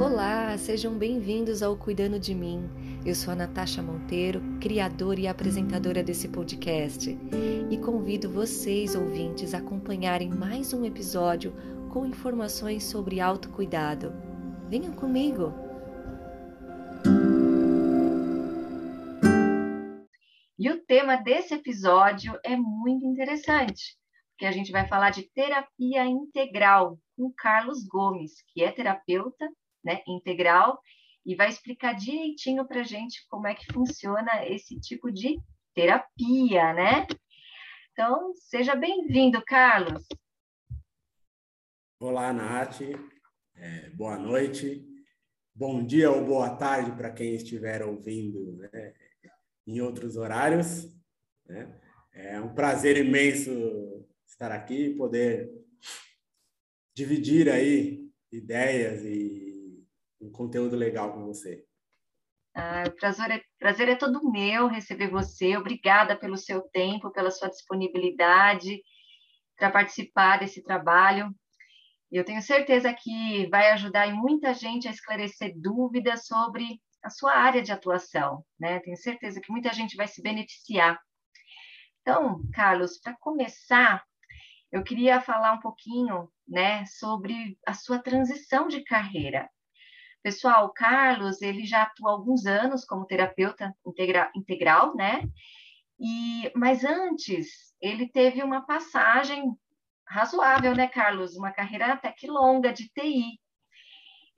[0.00, 2.68] Olá, sejam bem-vindos ao Cuidando de Mim.
[3.06, 7.16] Eu sou a Natasha Monteiro, criadora e apresentadora desse podcast,
[7.70, 11.54] e convido vocês, ouvintes, a acompanharem mais um episódio
[11.92, 14.12] com informações sobre autocuidado.
[14.68, 15.54] Venham comigo!
[20.58, 23.96] E o tema desse episódio é muito interessante,
[24.32, 29.48] porque a gente vai falar de terapia integral com Carlos Gomes, que é terapeuta
[29.84, 30.80] né, integral,
[31.24, 35.38] e vai explicar direitinho para a gente como é que funciona esse tipo de
[35.74, 37.06] terapia, né?
[37.92, 40.04] Então, seja bem-vindo, Carlos.
[42.00, 42.80] Olá, Nath.
[43.54, 44.84] É, boa noite.
[45.54, 48.92] Bom dia ou boa tarde para quem estiver ouvindo né,
[49.66, 50.92] em outros horários.
[51.46, 51.80] Né?
[52.12, 55.50] É um prazer imenso estar aqui e poder
[56.94, 59.43] dividir aí ideias e
[60.24, 61.64] um conteúdo legal com você.
[62.54, 65.56] Ah, o prazer é, prazer é todo meu receber você.
[65.56, 68.80] Obrigada pelo seu tempo, pela sua disponibilidade
[69.56, 71.34] para participar desse trabalho.
[72.10, 77.60] Eu tenho certeza que vai ajudar muita gente a esclarecer dúvidas sobre a sua área
[77.60, 78.80] de atuação, né?
[78.80, 80.98] Tenho certeza que muita gente vai se beneficiar.
[82.00, 84.02] Então, Carlos, para começar,
[84.70, 89.48] eu queria falar um pouquinho, né, sobre a sua transição de carreira.
[90.24, 95.22] Pessoal, o Carlos, ele já atua há alguns anos como terapeuta integra integral, né?
[96.00, 99.54] E, mas antes, ele teve uma passagem
[100.08, 101.36] razoável, né, Carlos?
[101.36, 103.38] Uma carreira até que longa de TI.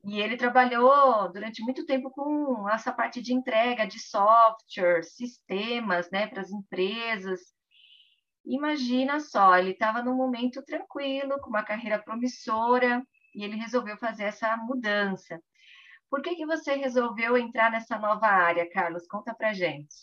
[0.04, 6.26] E ele trabalhou durante muito tempo com essa parte de entrega de software, sistemas, né,
[6.26, 7.40] para as empresas.
[8.44, 14.24] Imagina só, ele estava num momento tranquilo, com uma carreira promissora, e ele resolveu fazer
[14.24, 15.40] essa mudança.
[16.10, 19.06] Por que, que você resolveu entrar nessa nova área, Carlos?
[19.06, 19.94] Conta para gente.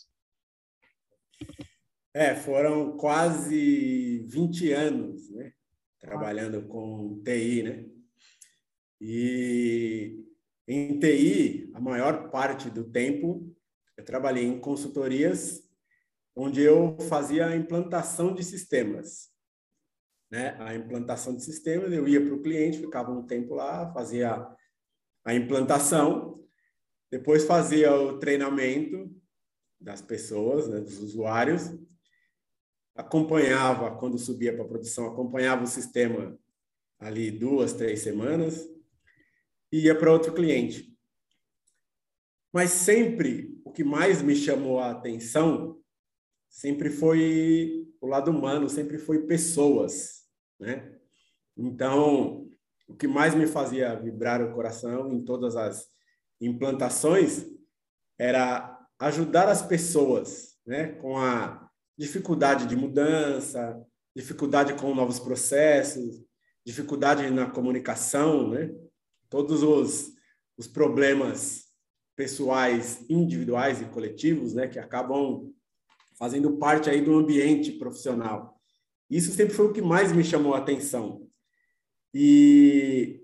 [2.12, 5.52] É, foram quase 20 anos, né?
[5.98, 7.86] Trabalhando com TI, né?
[9.00, 10.24] E
[10.68, 13.54] em TI, a maior parte do tempo,
[13.96, 15.62] eu trabalhei em consultorias
[16.36, 19.30] onde eu fazia a implantação de sistemas.
[20.30, 20.56] Né?
[20.58, 24.46] A implantação de sistemas, eu ia para o cliente, ficava um tempo lá, fazia
[25.24, 26.44] a implantação,
[27.10, 29.10] depois fazia o treinamento
[29.80, 31.72] das pessoas, né, dos usuários,
[32.94, 36.38] acompanhava, quando subia para a produção, acompanhava o sistema
[36.98, 38.68] ali duas, três semanas,
[39.72, 40.96] e ia para outro cliente.
[42.52, 45.82] Mas sempre o que mais me chamou a atenção
[46.48, 50.24] sempre foi o lado humano, sempre foi pessoas,
[50.60, 50.96] né?
[51.56, 52.43] Então,
[52.86, 55.86] o que mais me fazia vibrar o coração em todas as
[56.40, 57.46] implantações
[58.18, 63.80] era ajudar as pessoas, né, com a dificuldade de mudança,
[64.14, 66.22] dificuldade com novos processos,
[66.64, 68.72] dificuldade na comunicação, né,
[69.28, 70.12] todos os,
[70.56, 71.64] os problemas
[72.16, 75.52] pessoais, individuais e coletivos, né, que acabam
[76.16, 78.60] fazendo parte aí do ambiente profissional.
[79.10, 81.23] Isso sempre foi o que mais me chamou a atenção.
[82.14, 83.20] E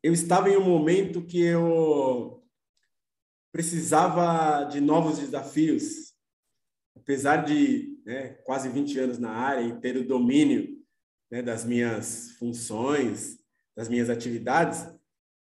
[0.00, 2.46] eu estava em um momento que eu
[3.50, 6.14] precisava de novos desafios.
[6.94, 10.78] Apesar de né, quase 20 anos na área e ter o domínio
[11.28, 13.40] né, das minhas funções,
[13.74, 14.86] das minhas atividades,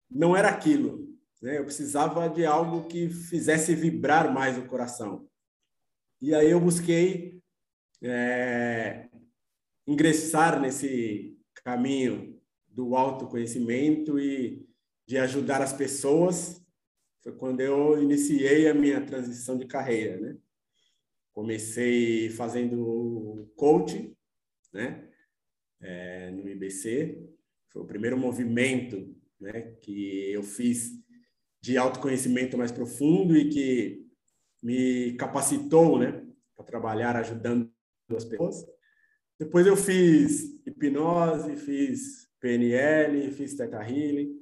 [0.10, 1.06] não era aquilo.
[1.42, 1.58] Né?
[1.58, 5.28] Eu precisava de algo que fizesse vibrar mais o coração.
[6.22, 7.42] E aí eu busquei
[8.02, 9.10] é,
[9.86, 12.39] ingressar nesse caminho
[12.72, 14.68] do autoconhecimento e
[15.06, 16.64] de ajudar as pessoas
[17.22, 20.38] foi quando eu iniciei a minha transição de carreira, né?
[21.34, 24.16] Comecei fazendo coaching,
[24.74, 25.10] né?
[25.82, 27.22] É, no IBC,
[27.70, 29.74] foi o primeiro movimento, né?
[29.82, 30.92] Que eu fiz
[31.62, 34.08] de autoconhecimento mais profundo e que
[34.64, 36.26] me capacitou, né?
[36.56, 37.70] Para trabalhar ajudando
[38.16, 38.66] as pessoas.
[39.38, 44.40] Depois eu fiz hipnose, fiz PNL, fiz Theta Healing,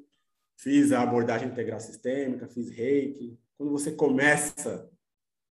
[0.55, 3.39] fiz a abordagem integral sistêmica, fiz Reiki.
[3.57, 4.89] Quando você começa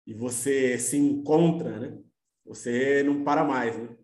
[0.05, 1.97] e você se encontra, né?
[2.45, 3.95] Você não para mais, né?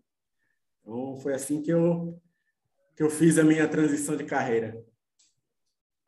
[0.80, 2.20] Então foi assim que eu
[2.96, 4.84] que eu fiz a minha transição de carreira.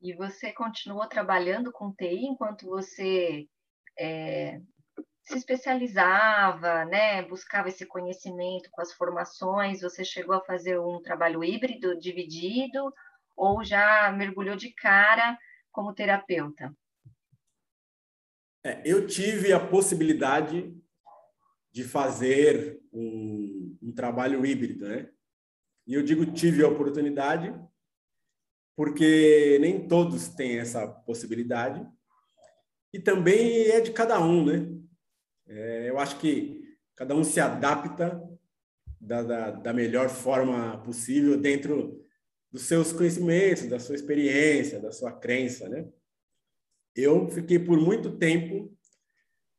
[0.01, 3.49] E você continuou trabalhando com TI enquanto você
[3.99, 4.61] é,
[5.23, 11.45] se especializava, né, buscava esse conhecimento com as formações, você chegou a fazer um trabalho
[11.45, 12.93] híbrido, dividido,
[13.37, 15.39] ou já mergulhou de cara
[15.71, 16.75] como terapeuta?
[18.65, 20.77] É, eu tive a possibilidade
[21.71, 25.09] de fazer um, um trabalho híbrido, né?
[25.87, 27.53] E eu digo tive a oportunidade
[28.77, 31.85] porque nem todos têm essa possibilidade
[32.93, 34.82] e também é de cada um, né?
[35.55, 38.23] É, eu acho que cada um se adapta
[38.99, 42.03] da, da, da, melhor forma possível dentro
[42.51, 45.87] dos seus conhecimentos, da sua experiência, da sua crença, né?
[46.95, 48.75] Eu fiquei por muito tempo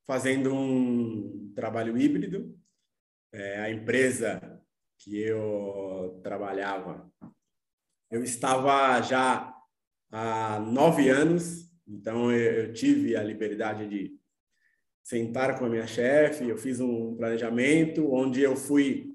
[0.08, 2.58] fazendo um trabalho híbrido.
[3.32, 4.62] É, a empresa
[5.00, 7.12] que eu trabalhava,
[8.10, 9.56] eu estava já
[10.12, 14.23] há nove anos, então eu, eu tive a liberdade de
[15.04, 19.14] sentar com a minha chefe, eu fiz um planejamento onde eu fui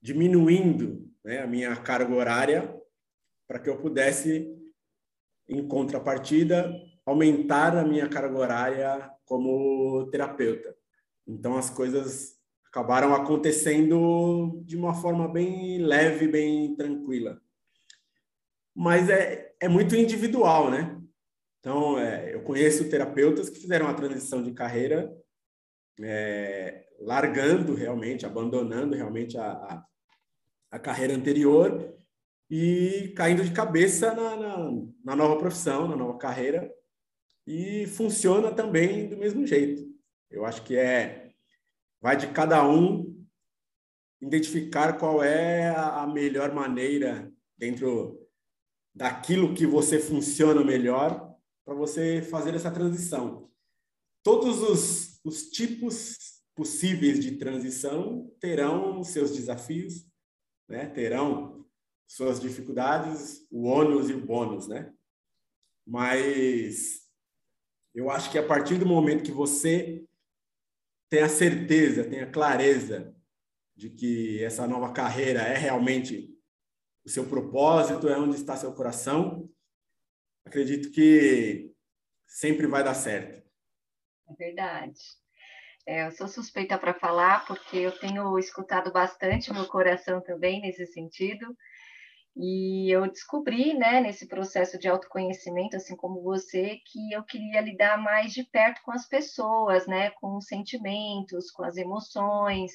[0.00, 2.80] diminuindo né, a minha carga horária
[3.48, 4.48] para que eu pudesse,
[5.48, 6.72] em contrapartida,
[7.04, 10.76] aumentar a minha carga horária como terapeuta.
[11.26, 12.36] Então as coisas
[12.68, 17.40] acabaram acontecendo de uma forma bem leve, bem tranquila.
[18.74, 21.00] Mas é, é muito individual, né?
[21.60, 25.12] Então, é, eu conheço terapeutas que fizeram a transição de carreira
[26.00, 29.84] é, largando realmente, abandonando realmente a, a,
[30.72, 31.94] a carreira anterior
[32.50, 34.70] e caindo de cabeça na, na,
[35.04, 36.70] na, nova profissão, na nova carreira,
[37.46, 39.84] e funciona também do mesmo jeito.
[40.30, 41.30] Eu acho que é
[42.00, 43.16] vai de cada um
[44.20, 48.20] identificar qual é a melhor maneira dentro
[48.94, 51.25] daquilo que você funciona melhor
[51.66, 53.50] para você fazer essa transição.
[54.22, 56.16] Todos os, os tipos
[56.54, 60.06] possíveis de transição terão seus desafios,
[60.68, 60.86] né?
[60.86, 61.66] terão
[62.08, 64.94] suas dificuldades, o ônus e o bônus, né?
[65.84, 67.04] Mas
[67.92, 70.06] eu acho que a partir do momento que você
[71.10, 73.12] tem a certeza, tem a clareza
[73.74, 76.32] de que essa nova carreira é realmente
[77.04, 79.50] o seu propósito, é onde está seu coração,
[80.46, 81.72] acredito que
[82.26, 83.44] sempre vai dar certo.
[84.28, 85.00] É verdade.
[85.86, 90.86] É, eu sou suspeita para falar, porque eu tenho escutado bastante meu coração também nesse
[90.86, 91.56] sentido.
[92.36, 97.96] E eu descobri, né, nesse processo de autoconhecimento, assim como você, que eu queria lidar
[97.96, 102.72] mais de perto com as pessoas, né, com os sentimentos, com as emoções,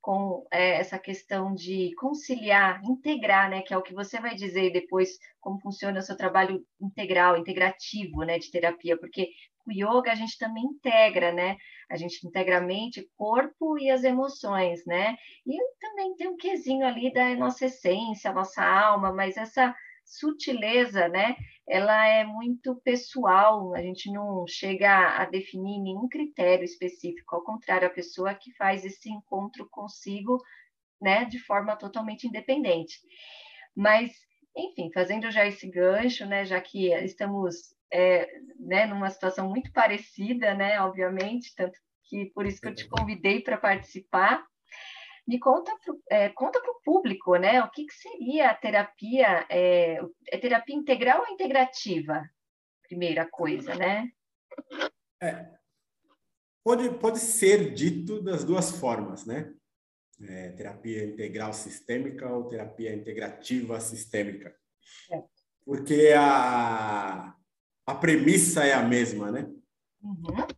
[0.00, 4.72] com é, essa questão de conciliar, integrar, né, que é o que você vai dizer
[4.72, 9.28] depois como funciona o seu trabalho integral, integrativo, né, de terapia, porque
[9.66, 11.56] o yoga a gente também integra, né?
[11.90, 15.16] A gente integra mente, corpo e as emoções, né?
[15.46, 19.74] E também tem um quesinho ali da nossa essência, nossa alma, mas essa
[20.04, 21.36] sutileza, né?
[21.72, 27.86] Ela é muito pessoal, a gente não chega a definir nenhum critério específico, ao contrário,
[27.86, 30.42] a pessoa que faz esse encontro consigo,
[31.00, 32.98] né, de forma totalmente independente.
[33.72, 34.10] Mas,
[34.56, 38.28] enfim, fazendo já esse gancho, né, já que estamos é,
[38.58, 41.78] né, numa situação muito parecida, né, obviamente, tanto
[42.08, 44.44] que por isso que eu te convidei para participar.
[45.30, 45.72] Me conta
[46.10, 50.74] é, conta para o público, né, o que, que seria a terapia, é, é, terapia
[50.74, 52.28] integral ou integrativa?
[52.82, 54.10] Primeira coisa, né?
[55.22, 55.48] É,
[56.64, 59.54] pode, pode ser dito das duas formas, né?
[60.20, 64.52] É, terapia integral sistêmica ou terapia integrativa sistêmica.
[65.12, 65.22] É.
[65.64, 67.36] Porque a,
[67.86, 69.48] a premissa é a mesma, né?
[70.02, 70.48] Uhum.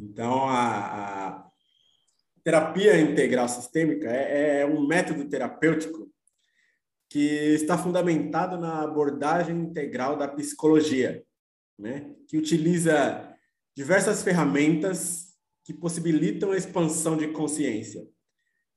[0.00, 1.51] Então, a, a,
[2.44, 6.10] terapia integral sistêmica é, é, um método terapêutico
[7.08, 11.22] que está fundamentado na abordagem integral da psicologia,
[11.78, 12.14] né?
[12.26, 13.36] Que utiliza
[13.76, 18.08] diversas ferramentas que possibilitam a expansão de consciência,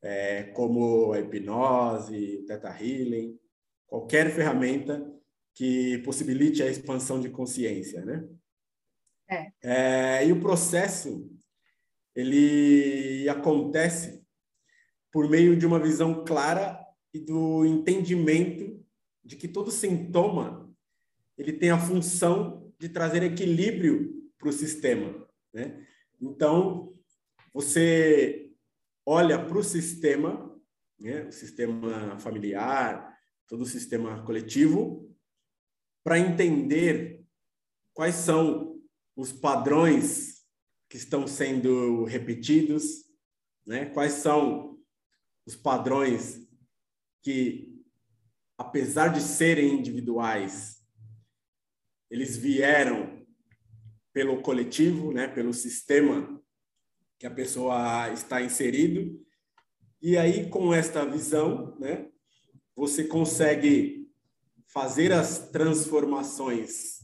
[0.01, 3.39] é, como a hipnose, o Theta Healing,
[3.88, 5.03] qualquer ferramenta
[5.53, 8.27] que possibilite a expansão de consciência, né?
[9.27, 9.51] É.
[9.63, 10.27] é.
[10.27, 11.35] e o processo
[12.15, 14.24] ele acontece
[15.12, 16.79] por meio de uma visão clara
[17.13, 18.84] e do entendimento
[19.24, 20.74] de que todo sintoma
[21.38, 25.86] ele tem a função de trazer equilíbrio para o sistema, né?
[26.22, 26.93] Então
[27.53, 28.51] você
[29.05, 30.57] olha para o sistema,
[31.00, 31.25] né?
[31.25, 33.17] O sistema familiar,
[33.48, 35.10] todo o sistema coletivo
[36.03, 37.25] para entender
[37.93, 38.79] quais são
[39.15, 40.35] os padrões
[40.89, 43.06] que estão sendo repetidos,
[43.65, 43.86] né?
[43.86, 44.80] quais são
[45.46, 46.48] os padrões
[47.22, 47.84] que,
[48.58, 50.84] apesar de serem individuais,
[52.10, 53.25] eles vieram
[54.13, 56.42] pelo coletivo, né, pelo sistema
[57.20, 59.22] que a pessoa está inserido.
[60.01, 62.10] E aí, com esta visão, né,
[62.75, 64.10] você consegue
[64.68, 67.01] fazer as transformações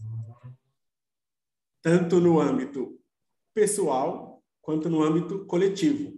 [1.82, 3.01] tanto no âmbito
[3.54, 6.14] pessoal quanto no âmbito coletivo,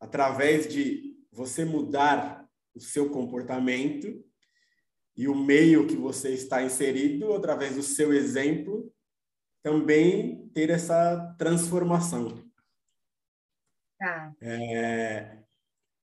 [0.00, 4.24] através de você mudar o seu comportamento
[5.16, 8.92] e o meio que você está inserido, através do seu exemplo,
[9.62, 12.44] também ter essa transformação.
[13.98, 14.32] Tá.
[14.40, 15.38] É...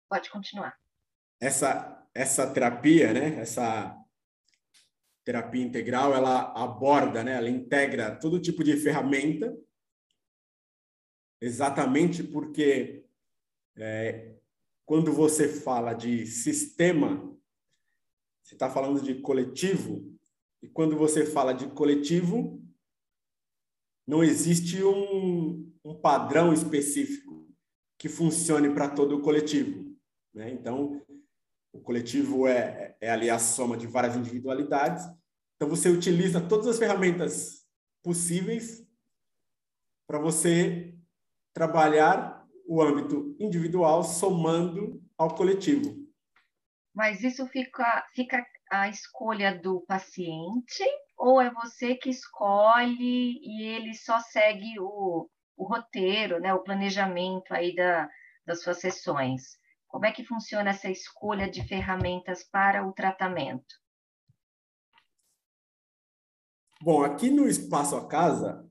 [0.10, 0.78] Pode continuar.
[1.40, 3.40] Essa, essa terapia, né?
[3.40, 3.96] Essa
[5.24, 7.36] terapia integral, ela aborda, né?
[7.36, 9.56] Ela integra todo tipo de ferramenta,
[11.40, 13.06] exatamente porque
[13.76, 14.36] é,
[14.86, 17.36] quando você fala de sistema,
[18.42, 20.18] você está falando de coletivo,
[20.62, 22.64] e quando você fala de coletivo,
[24.08, 27.48] não existe um, um padrão específico
[27.98, 29.96] que funcione para todo o coletivo.
[30.34, 30.52] Né?
[30.52, 31.02] Então,
[31.74, 35.06] o coletivo é, é ali a soma de várias individualidades.
[35.56, 37.68] Então, você utiliza todas as ferramentas
[38.02, 38.88] possíveis
[40.08, 40.97] para você
[41.58, 45.92] trabalhar o âmbito individual somando ao coletivo.
[46.94, 50.84] Mas isso fica, fica a escolha do paciente
[51.18, 57.52] ou é você que escolhe e ele só segue o, o roteiro, né, o planejamento
[57.52, 58.08] aí da,
[58.46, 59.58] das suas sessões?
[59.88, 63.74] Como é que funciona essa escolha de ferramentas para o tratamento?
[66.84, 68.67] Bom, aqui no Espaço a Casa,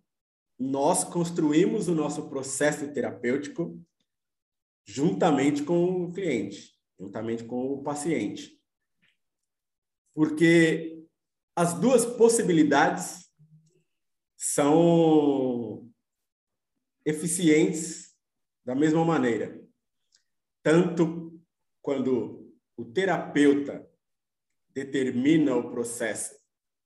[0.59, 3.79] nós construímos o nosso processo terapêutico
[4.85, 8.59] juntamente com o cliente, juntamente com o paciente.
[10.15, 11.05] Porque
[11.55, 13.31] as duas possibilidades
[14.37, 15.91] são
[17.05, 18.17] eficientes
[18.65, 19.63] da mesma maneira.
[20.63, 21.41] Tanto
[21.83, 23.89] quando o terapeuta
[24.71, 26.39] determina o processo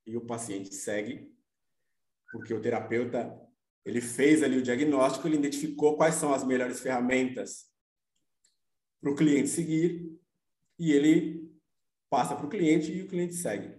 [0.07, 1.35] e o paciente segue,
[2.31, 3.50] porque o terapeuta
[3.85, 7.71] ele fez ali o diagnóstico, ele identificou quais são as melhores ferramentas
[9.01, 10.19] para o cliente seguir
[10.79, 11.51] e ele
[12.09, 13.79] passa para o cliente e o cliente segue.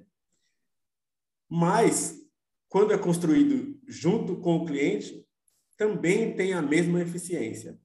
[1.50, 2.26] Mas,
[2.70, 5.28] quando é construído junto com o cliente,
[5.78, 7.80] também tem a mesma eficiência.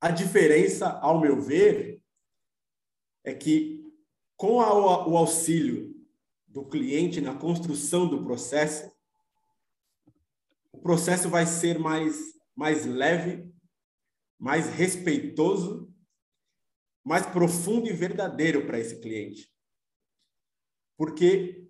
[0.00, 2.02] A diferença, ao meu ver,
[3.24, 3.80] é que
[4.36, 5.94] com a, o auxílio
[6.46, 8.90] do cliente na construção do processo,
[10.80, 12.16] o processo vai ser mais,
[12.56, 13.46] mais leve,
[14.38, 15.94] mais respeitoso,
[17.04, 19.52] mais profundo e verdadeiro para esse cliente.
[20.96, 21.68] Porque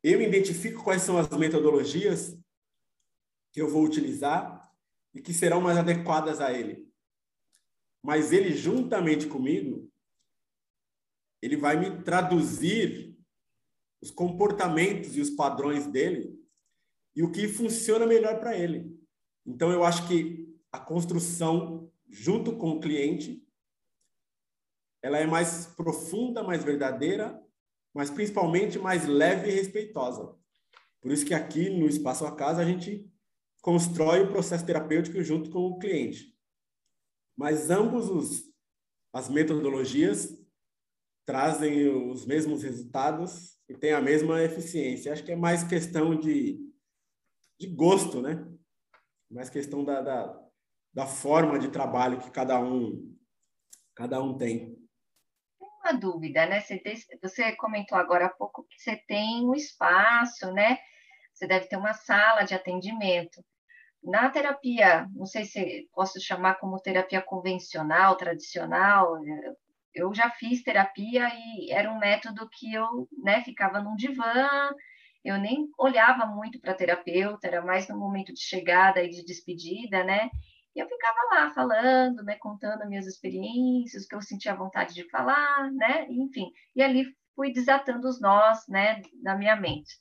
[0.00, 2.38] eu identifico quais são as metodologias
[3.50, 4.72] que eu vou utilizar
[5.12, 6.88] e que serão mais adequadas a ele.
[8.00, 9.90] Mas ele, juntamente comigo,
[11.42, 13.18] ele vai me traduzir
[14.00, 16.41] os comportamentos e os padrões dele
[17.14, 18.98] e o que funciona melhor para ele.
[19.46, 23.42] Então, eu acho que a construção junto com o cliente
[25.02, 27.42] ela é mais profunda, mais verdadeira,
[27.92, 30.34] mas principalmente mais leve e respeitosa.
[31.00, 33.10] Por isso que aqui no Espaço a Casa a gente
[33.60, 36.32] constrói o processo terapêutico junto com o cliente.
[37.36, 38.44] Mas ambos os,
[39.12, 40.38] as metodologias
[41.26, 45.12] trazem os mesmos resultados e têm a mesma eficiência.
[45.12, 46.71] Acho que é mais questão de
[47.62, 48.44] de gosto, né?
[49.30, 50.40] Mais questão da, da,
[50.92, 53.16] da forma de trabalho que cada um
[53.94, 54.76] cada um tem.
[55.60, 56.60] Uma dúvida, né?
[57.22, 60.78] Você, comentou agora há pouco que você tem um espaço, né?
[61.32, 63.44] Você deve ter uma sala de atendimento.
[64.02, 69.20] Na terapia, não sei se posso chamar como terapia convencional, tradicional,
[69.94, 74.74] eu já fiz terapia e era um método que eu né, ficava num divã,
[75.24, 80.02] eu nem olhava muito para terapeuta, era mais no momento de chegada e de despedida,
[80.04, 80.30] né?
[80.74, 85.08] E eu ficava lá falando, né, contando minhas experiências, o que eu sentia vontade de
[85.10, 86.06] falar, né?
[86.10, 87.04] Enfim, e ali
[87.36, 89.94] fui desatando os nós, né, na minha mente.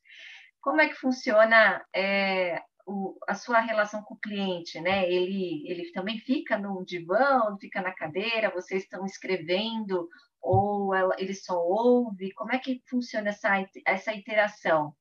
[0.62, 5.10] Como é que funciona é, o, a sua relação com o cliente, né?
[5.12, 10.08] Ele, ele também fica no divã, fica na cadeira, vocês estão escrevendo
[10.42, 12.34] ou ela, ele só ouve?
[12.34, 13.50] Como é que funciona essa,
[13.86, 14.96] essa interação?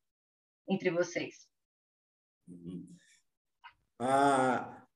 [0.67, 1.49] Entre vocês?
[3.99, 4.87] Ah,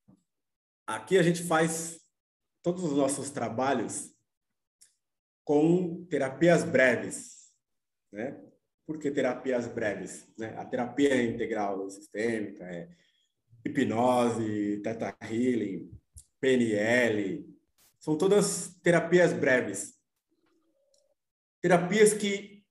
[0.88, 2.00] aqui a gente faz
[2.64, 4.14] todos os nossos trabalhos
[5.44, 7.54] com terapias breves,
[8.12, 8.42] né?
[8.86, 10.32] Por que terapias breves?
[10.38, 10.56] Né?
[10.58, 12.90] A terapia integral sistêmica, é
[13.64, 15.92] hipnose, Theta Healing,
[16.40, 17.56] PNL,
[18.00, 20.00] são todas terapias breves.
[21.62, 22.64] Terapias que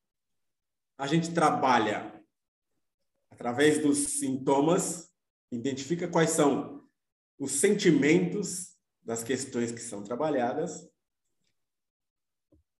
[0.97, 2.13] a gente trabalha
[3.45, 5.13] através dos sintomas,
[5.53, 6.83] identifica quais são
[7.39, 10.89] os sentimentos das questões que são trabalhadas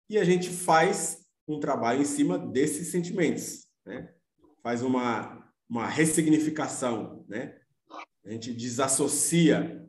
[0.09, 4.15] e a gente faz um trabalho em cima desses sentimentos, né?
[4.63, 7.61] Faz uma, uma ressignificação, né?
[8.25, 9.87] A gente desassocia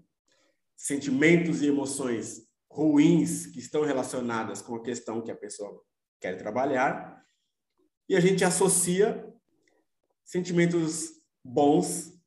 [0.76, 5.82] sentimentos e emoções ruins que estão relacionadas com a questão que a pessoa
[6.20, 7.26] quer trabalhar
[8.10, 9.34] e a gente associa
[10.26, 11.12] sentimentos
[11.44, 12.20] bons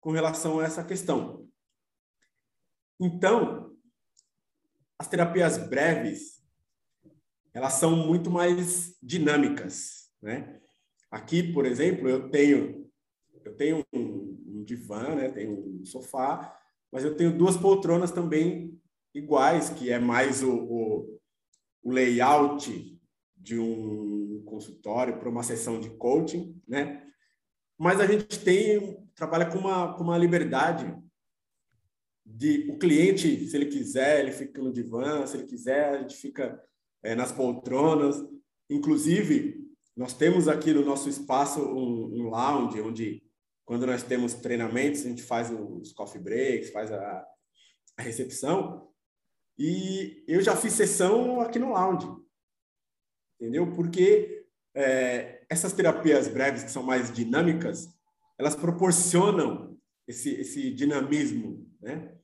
[0.00, 1.48] com relação a essa questão.
[3.00, 3.74] Então,
[4.98, 6.36] as terapias breves
[7.56, 10.60] elas são muito mais dinâmicas, né?
[11.10, 12.86] Aqui, por exemplo, eu tenho
[13.42, 15.30] eu tenho um, um divã, né?
[15.30, 16.54] Tenho um sofá,
[16.92, 18.78] mas eu tenho duas poltronas também
[19.14, 21.20] iguais, que é mais o, o,
[21.82, 23.00] o layout
[23.36, 27.05] de um consultório para uma sessão de coaching, né?
[27.78, 30.94] Mas a gente tem trabalha com uma, com uma liberdade
[32.24, 36.16] de o cliente, se ele quiser, ele fica no divã, se ele quiser, a gente
[36.16, 36.62] fica
[37.02, 38.16] é, nas poltronas.
[38.68, 39.64] Inclusive,
[39.96, 43.22] nós temos aqui no nosso espaço um, um, lounge, onde,
[43.64, 47.26] quando nós temos treinamentos, a gente faz os coffee breaks, faz a,
[47.96, 48.90] a recepção.
[49.58, 52.08] E eu já fiz sessão aqui no lounge,
[53.40, 53.72] entendeu?
[53.72, 54.45] Porque
[54.76, 57.88] é, essas terapias breves, que são mais dinâmicas,
[58.38, 59.74] elas proporcionam
[60.06, 62.14] esse, esse dinamismo, né?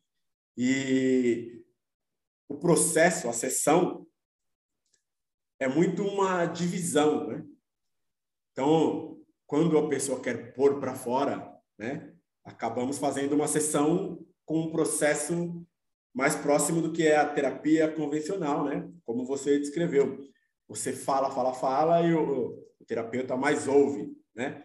[0.56, 1.64] E
[2.46, 4.06] o processo, a sessão,
[5.58, 7.42] é muito uma divisão, né?
[8.52, 14.70] Então, quando a pessoa quer pôr para fora, né, acabamos fazendo uma sessão com um
[14.70, 15.66] processo
[16.14, 18.86] mais próximo do que é a terapia convencional, né?
[19.06, 20.31] Como você descreveu.
[20.74, 24.64] Você fala, fala, fala e o, o terapeuta mais ouve, né?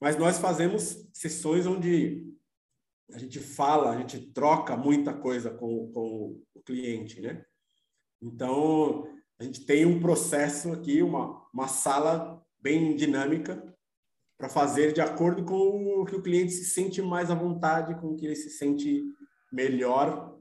[0.00, 2.34] Mas nós fazemos sessões onde
[3.12, 7.44] a gente fala, a gente troca muita coisa com, com o cliente, né?
[8.20, 9.06] Então,
[9.38, 13.62] a gente tem um processo aqui, uma, uma sala bem dinâmica
[14.38, 18.08] para fazer de acordo com o que o cliente se sente mais à vontade, com
[18.08, 19.04] o que ele se sente
[19.52, 20.34] melhor,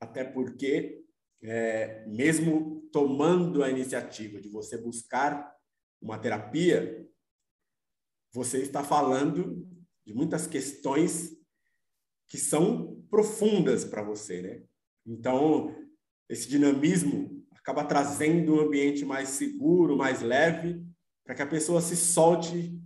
[0.00, 1.04] até porque,
[1.42, 5.54] é, mesmo tomando a iniciativa de você buscar
[6.00, 7.08] uma terapia,
[8.32, 9.66] você está falando
[10.06, 11.36] de muitas questões
[12.28, 14.62] que são profundas para você, né?
[15.06, 15.74] Então,
[16.28, 20.84] esse dinamismo acaba trazendo um ambiente mais seguro, mais leve,
[21.24, 22.80] para que a pessoa se solte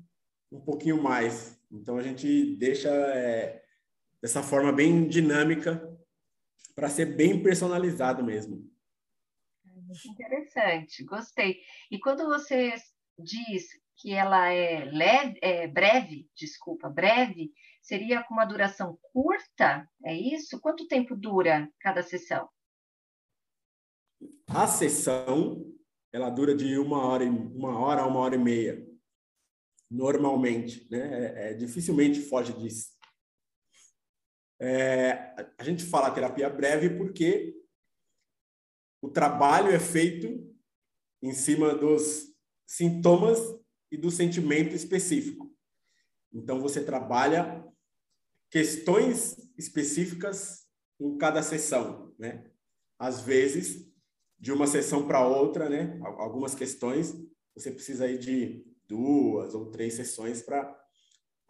[0.51, 1.57] um pouquinho mais.
[1.71, 3.63] Então a gente deixa é,
[4.21, 5.89] dessa forma bem dinâmica
[6.75, 8.69] para ser bem personalizado mesmo.
[10.07, 11.61] Interessante, gostei.
[11.91, 12.75] E quando você
[13.19, 19.89] diz que ela é leve, é breve, desculpa, breve, seria com uma duração curta?
[20.05, 20.61] É isso?
[20.61, 22.49] Quanto tempo dura cada sessão?
[24.49, 25.73] A sessão
[26.13, 28.87] ela dura de uma hora, uma hora a uma hora e meia,
[29.91, 31.01] normalmente, né?
[31.01, 32.93] É, é, dificilmente foge disso.
[34.61, 37.62] É, a gente fala terapia breve porque
[39.03, 40.49] o trabalho é feito
[41.21, 42.33] em cima dos
[42.65, 43.39] sintomas
[43.91, 45.53] e do sentimento específico.
[46.33, 47.63] Então você trabalha
[48.49, 50.67] questões específicas
[51.01, 52.51] em cada sessão, né?
[52.99, 53.93] Às vezes
[54.39, 55.99] de uma sessão para outra, né?
[56.03, 57.15] Algumas questões
[57.55, 60.79] você precisa aí de duas ou três sessões para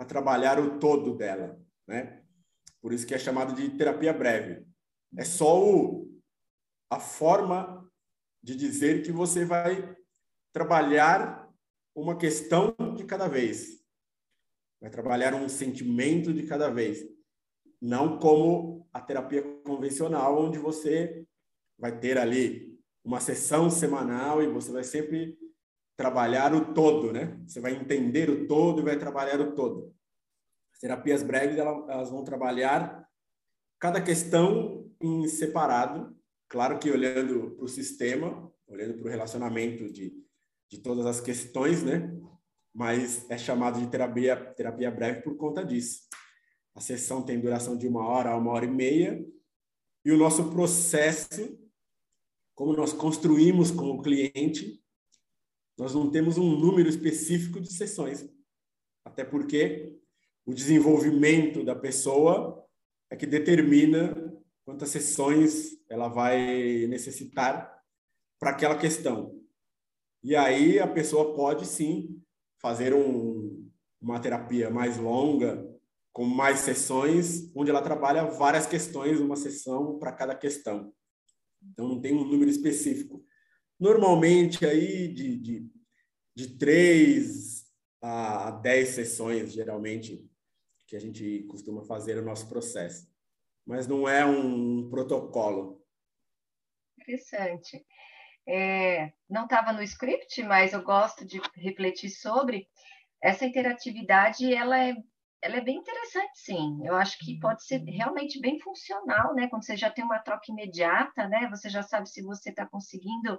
[0.09, 2.23] trabalhar o todo dela, né?
[2.81, 4.67] Por isso que é chamado de terapia breve.
[5.17, 6.12] É só o,
[6.93, 7.91] a forma
[8.43, 9.97] de dizer que você vai
[10.53, 11.51] trabalhar
[11.95, 13.83] uma questão de cada vez.
[14.79, 17.03] Vai trabalhar um sentimento de cada vez.
[17.81, 21.27] Não como a terapia convencional, onde você
[21.79, 25.39] vai ter ali uma sessão semanal e você vai sempre
[25.97, 27.41] trabalhar o todo, né?
[27.47, 29.95] Você vai entender o todo e vai trabalhar o todo.
[30.75, 33.09] As terapias breves elas vão trabalhar
[33.79, 36.15] cada questão em separado,
[36.53, 40.13] claro que olhando para o sistema, olhando para o relacionamento de,
[40.71, 42.15] de todas as questões, né?
[42.75, 46.03] Mas é chamado de terapia, terapia breve por conta disso.
[46.75, 49.27] A sessão tem duração de uma hora a uma hora e meia
[50.05, 51.59] e o nosso processo
[52.55, 54.83] como nós construímos com o cliente
[55.79, 58.29] nós não temos um número específico de sessões.
[59.03, 59.99] Até porque
[60.45, 62.63] o desenvolvimento da pessoa
[63.11, 64.15] é que determina
[64.67, 67.71] quantas sessões ela vai necessitar
[68.41, 69.39] para aquela questão.
[70.23, 72.19] E aí a pessoa pode sim
[72.61, 75.69] fazer um, uma terapia mais longa,
[76.13, 80.95] com mais sessões, onde ela trabalha várias questões, uma sessão para cada questão.
[81.63, 83.23] Então não tem um número específico.
[83.79, 85.71] Normalmente aí de, de,
[86.35, 87.67] de três
[88.01, 90.27] a dez sessões, geralmente,
[90.87, 93.07] que a gente costuma fazer o nosso processo.
[93.65, 95.82] Mas não é um protocolo.
[97.03, 97.85] Interessante.
[98.47, 102.69] É, não estava no script, mas eu gosto de refletir sobre
[103.23, 104.53] essa interatividade.
[104.53, 104.95] Ela é,
[105.43, 106.81] ela é bem interessante, sim.
[106.85, 109.49] Eu acho que pode ser realmente bem funcional, né?
[109.49, 111.49] Quando você já tem uma troca imediata, né?
[111.51, 113.39] Você já sabe se você está conseguindo,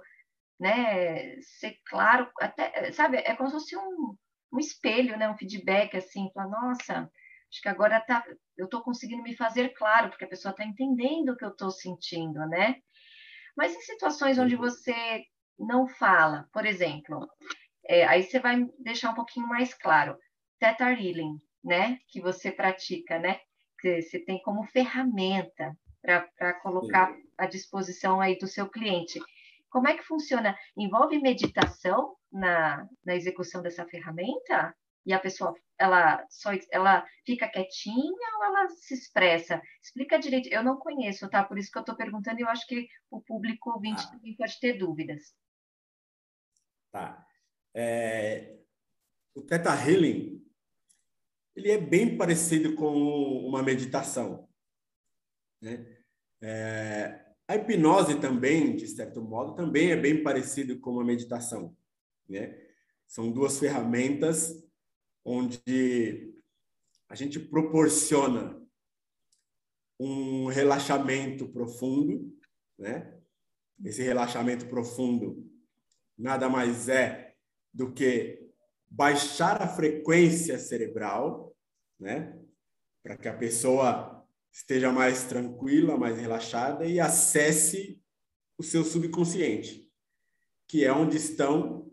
[0.60, 1.40] né?
[1.42, 3.18] Ser claro, até, sabe?
[3.18, 4.16] É como se fosse um,
[4.52, 5.28] um espelho, né?
[5.28, 7.10] Um feedback assim, falar, nossa,
[7.50, 8.24] acho que agora tá,
[8.56, 11.70] eu estou conseguindo me fazer claro, porque a pessoa está entendendo o que eu estou
[11.70, 12.76] sentindo, né?
[13.56, 15.24] Mas em situações onde você
[15.58, 17.28] não fala, por exemplo,
[17.86, 20.16] é, aí você vai deixar um pouquinho mais claro,
[20.58, 23.38] Theta Healing, né, que você pratica, né,
[23.80, 27.22] que você tem como ferramenta para colocar Sim.
[27.38, 29.20] à disposição aí do seu cliente.
[29.70, 30.56] Como é que funciona?
[30.76, 34.74] Envolve meditação na, na execução dessa ferramenta?
[35.04, 39.60] E a pessoa ela só ela fica quietinha ou ela se expressa?
[39.82, 40.48] Explica direito.
[40.48, 41.44] Eu não conheço, tá?
[41.44, 44.10] Por isso que eu estou perguntando eu acho que o público ouvinte ah.
[44.12, 45.34] também pode ter dúvidas.
[46.92, 47.26] Tá.
[47.74, 48.56] É,
[49.34, 50.44] o Theta Healing
[51.56, 52.92] ele é bem parecido com
[53.46, 54.48] uma meditação.
[55.60, 55.86] Né?
[56.40, 61.76] É, a hipnose também, de certo modo, também é bem parecido com uma meditação.
[62.28, 62.58] Né?
[63.06, 64.64] São duas ferramentas
[65.24, 66.34] onde
[67.08, 68.60] a gente proporciona
[69.98, 72.36] um relaxamento profundo,
[72.78, 73.16] né?
[73.84, 75.50] Esse relaxamento profundo
[76.16, 77.34] nada mais é
[77.72, 78.40] do que
[78.88, 81.56] baixar a frequência cerebral,
[81.98, 82.38] né?
[83.02, 88.00] Para que a pessoa esteja mais tranquila, mais relaxada e acesse
[88.56, 89.90] o seu subconsciente,
[90.68, 91.83] que é onde estão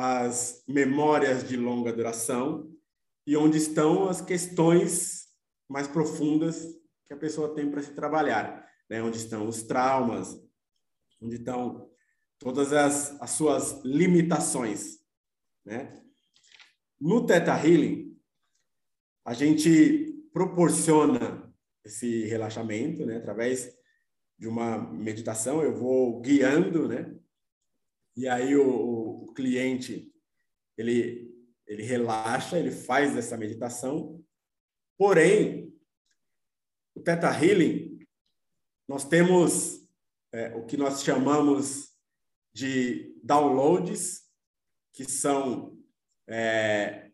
[0.00, 2.72] as memórias de longa duração
[3.26, 5.26] e onde estão as questões
[5.68, 9.02] mais profundas que a pessoa tem para se trabalhar, né?
[9.02, 10.40] onde estão os traumas,
[11.20, 11.90] onde estão
[12.38, 15.00] todas as, as suas limitações.
[15.64, 16.00] Né?
[17.00, 18.16] No Theta Healing,
[19.24, 21.52] a gente proporciona
[21.84, 23.16] esse relaxamento né?
[23.16, 23.76] através
[24.38, 27.18] de uma meditação, eu vou guiando, né?
[28.18, 30.12] E aí o, cliente
[30.76, 31.32] ele
[31.64, 34.24] ele relaxa, ele faz essa meditação.
[34.96, 35.72] Porém,
[36.94, 38.00] o Theta Healing,
[38.88, 39.86] nós temos
[40.32, 41.94] é, o que nós chamamos
[42.52, 44.22] de downloads,
[44.92, 45.78] que são
[46.26, 47.12] é,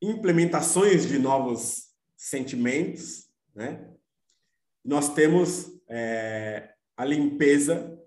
[0.00, 3.88] implementações de novos sentimentos, né?
[4.82, 7.97] Nós temos é, a limpeza,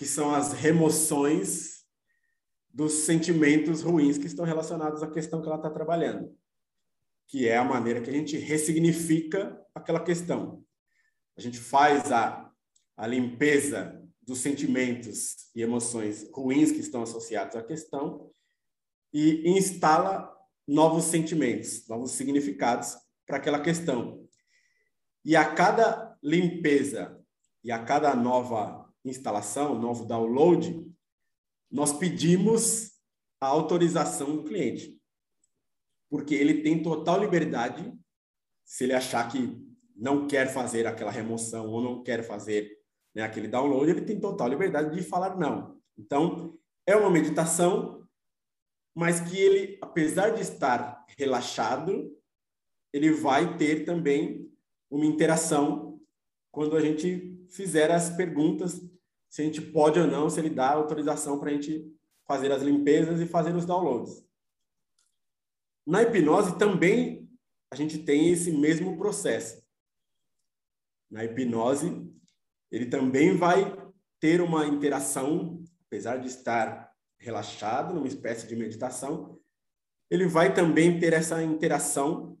[0.00, 1.84] que são as remoções
[2.70, 6.34] dos sentimentos ruins que estão relacionados à questão que ela está trabalhando,
[7.28, 10.64] que é a maneira que a gente ressignifica aquela questão.
[11.36, 12.50] A gente faz a,
[12.96, 18.32] a limpeza dos sentimentos e emoções ruins que estão associados à questão
[19.12, 20.34] e instala
[20.66, 24.26] novos sentimentos, novos significados para aquela questão.
[25.22, 27.22] E a cada limpeza
[27.62, 30.86] e a cada nova instalação, novo download,
[31.70, 32.92] nós pedimos
[33.40, 35.00] a autorização do cliente,
[36.10, 37.92] porque ele tem total liberdade,
[38.64, 39.58] se ele achar que
[39.96, 42.78] não quer fazer aquela remoção ou não quer fazer
[43.14, 45.80] né, aquele download, ele tem total liberdade de falar não.
[45.96, 48.06] Então, é uma meditação,
[48.94, 52.16] mas que ele, apesar de estar relaxado,
[52.92, 54.50] ele vai ter também
[54.90, 56.00] uma interação
[56.50, 58.80] quando a gente fizer as perguntas
[59.30, 61.88] se a gente pode ou não, se ele dá autorização para a gente
[62.26, 64.28] fazer as limpezas e fazer os downloads.
[65.86, 67.30] Na hipnose também
[67.70, 69.64] a gente tem esse mesmo processo.
[71.08, 72.12] Na hipnose,
[72.72, 73.76] ele também vai
[74.18, 79.38] ter uma interação, apesar de estar relaxado, numa espécie de meditação,
[80.10, 82.36] ele vai também ter essa interação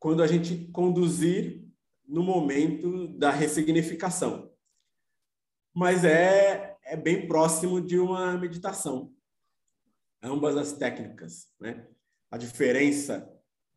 [0.00, 1.64] quando a gente conduzir
[2.04, 4.55] no momento da ressignificação
[5.76, 9.14] mas é é bem próximo de uma meditação.
[10.22, 11.86] Ambas as técnicas, né?
[12.30, 13.30] A diferença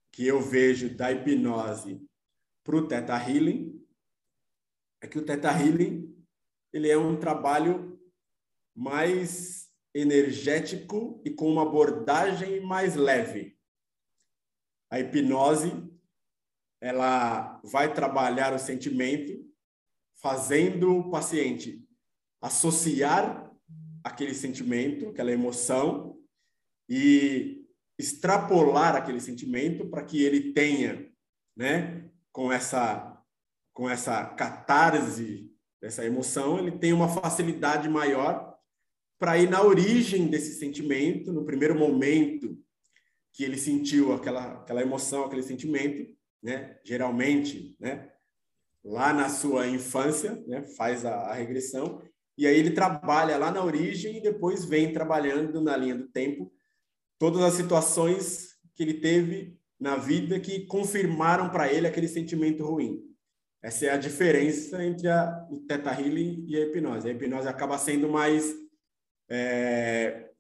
[0.10, 2.02] que eu vejo da hipnose
[2.64, 3.86] para o Theta Healing
[5.02, 6.16] é que o Theta Healing
[6.72, 8.00] ele é um trabalho
[8.74, 13.60] mais energético e com uma abordagem mais leve.
[14.90, 15.72] A hipnose
[16.80, 19.46] ela vai trabalhar o sentimento,
[20.16, 21.89] fazendo o paciente
[22.42, 23.52] associar
[24.04, 26.18] aquele sentimento, aquela emoção
[26.88, 27.66] e
[27.98, 31.12] extrapolar aquele sentimento para que ele tenha,
[31.56, 33.16] né, com essa
[33.74, 35.50] com essa catarse
[35.82, 38.58] dessa emoção, ele tenha uma facilidade maior
[39.18, 42.58] para ir na origem desse sentimento, no primeiro momento
[43.32, 46.78] que ele sentiu aquela aquela emoção, aquele sentimento, né?
[46.84, 48.12] Geralmente, né?
[48.84, 50.64] Lá na sua infância, né?
[50.76, 52.02] Faz a, a regressão
[52.40, 56.50] e aí ele trabalha lá na origem e depois vem trabalhando na linha do tempo
[57.18, 63.04] todas as situações que ele teve na vida que confirmaram para ele aquele sentimento ruim.
[63.62, 67.10] Essa é a diferença entre a, o Theta Healing e a hipnose.
[67.10, 68.56] A hipnose acaba sendo mais
[69.30, 70.32] é,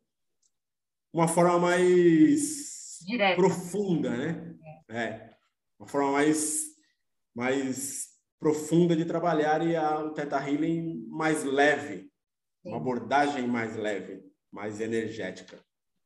[1.11, 3.35] uma forma mais Direto.
[3.35, 4.55] profunda, né?
[4.87, 5.33] É,
[5.77, 6.63] uma forma mais
[7.35, 8.08] mais
[8.39, 12.09] profunda de trabalhar e a, o Theta Healing mais leve,
[12.61, 12.69] Sim.
[12.69, 15.59] uma abordagem mais leve, mais energética.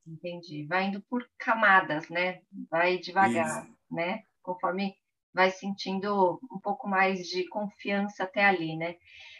[0.06, 0.65] Entendi.
[0.65, 2.41] Vai indo por camadas, né?
[2.69, 3.78] Vai devagar, Isso.
[3.89, 4.24] né?
[4.41, 4.96] Conforme
[5.34, 8.96] vai sentindo um pouco mais de confiança até ali, né?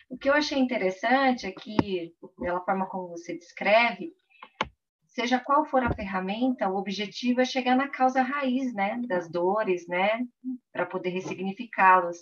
[0.10, 4.14] O que eu achei interessante é que, pela forma como você descreve,
[5.08, 9.88] seja qual for a ferramenta, o objetivo é chegar na causa raiz, né, das dores,
[9.88, 10.26] né,
[10.72, 12.18] para poder ressignificá-los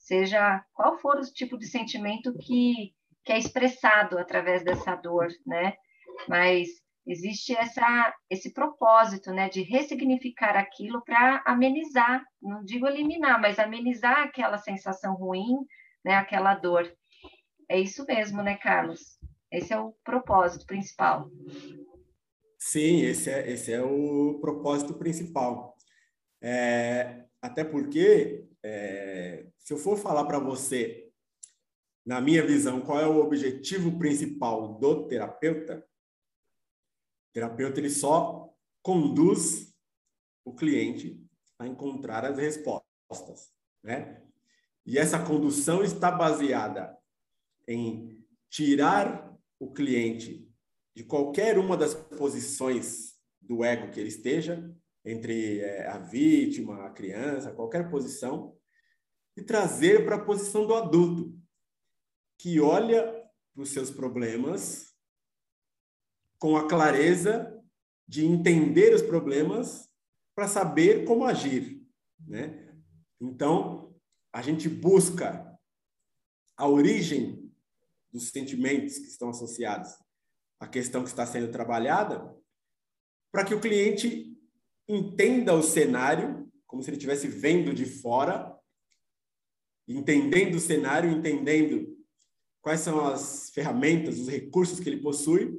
[0.00, 2.92] seja qual for o tipo de sentimento que,
[3.24, 5.74] que é expressado através dessa dor, né?
[6.26, 6.68] Mas
[7.06, 14.22] existe essa, esse propósito, né, de ressignificar aquilo para amenizar, não digo eliminar, mas amenizar
[14.22, 15.56] aquela sensação ruim,
[16.04, 16.90] né, aquela dor.
[17.68, 19.18] É isso mesmo, né, Carlos?
[19.52, 21.30] Esse é o propósito principal.
[22.58, 25.76] Sim, esse é, esse é o propósito principal.
[26.42, 31.10] É, até porque é, se eu for falar para você,
[32.04, 35.86] na minha visão, qual é o objetivo principal do terapeuta,
[37.28, 39.74] o terapeuta ele só conduz
[40.44, 41.22] o cliente
[41.58, 44.22] a encontrar as respostas, né?
[44.84, 46.96] E essa condução está baseada
[47.68, 50.50] em tirar o cliente
[50.96, 56.90] de qualquer uma das posições do ego que ele esteja entre é, a vítima, a
[56.90, 58.56] criança, qualquer posição,
[59.36, 61.38] e trazer para a posição do adulto,
[62.38, 63.02] que olha
[63.54, 64.94] para os seus problemas
[66.38, 67.56] com a clareza
[68.06, 69.88] de entender os problemas
[70.34, 71.86] para saber como agir,
[72.26, 72.74] né?
[73.20, 73.94] Então,
[74.32, 75.58] a gente busca
[76.56, 77.52] a origem
[78.12, 79.90] dos sentimentos que estão associados
[80.58, 82.34] à questão que está sendo trabalhada,
[83.30, 84.36] para que o cliente
[84.94, 88.56] entenda o cenário como se ele estivesse vendo de fora,
[89.88, 91.98] entendendo o cenário, entendendo
[92.62, 95.58] quais são as ferramentas, os recursos que ele possui,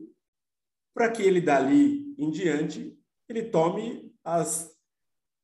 [0.94, 4.78] para que ele dali em diante ele tome as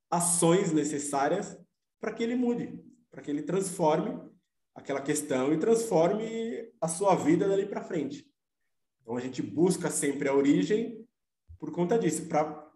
[0.09, 1.57] ações necessárias
[1.99, 4.19] para que ele mude, para que ele transforme
[4.75, 8.29] aquela questão e transforme a sua vida dali para frente.
[9.01, 11.05] Então a gente busca sempre a origem
[11.57, 12.66] por conta disso, para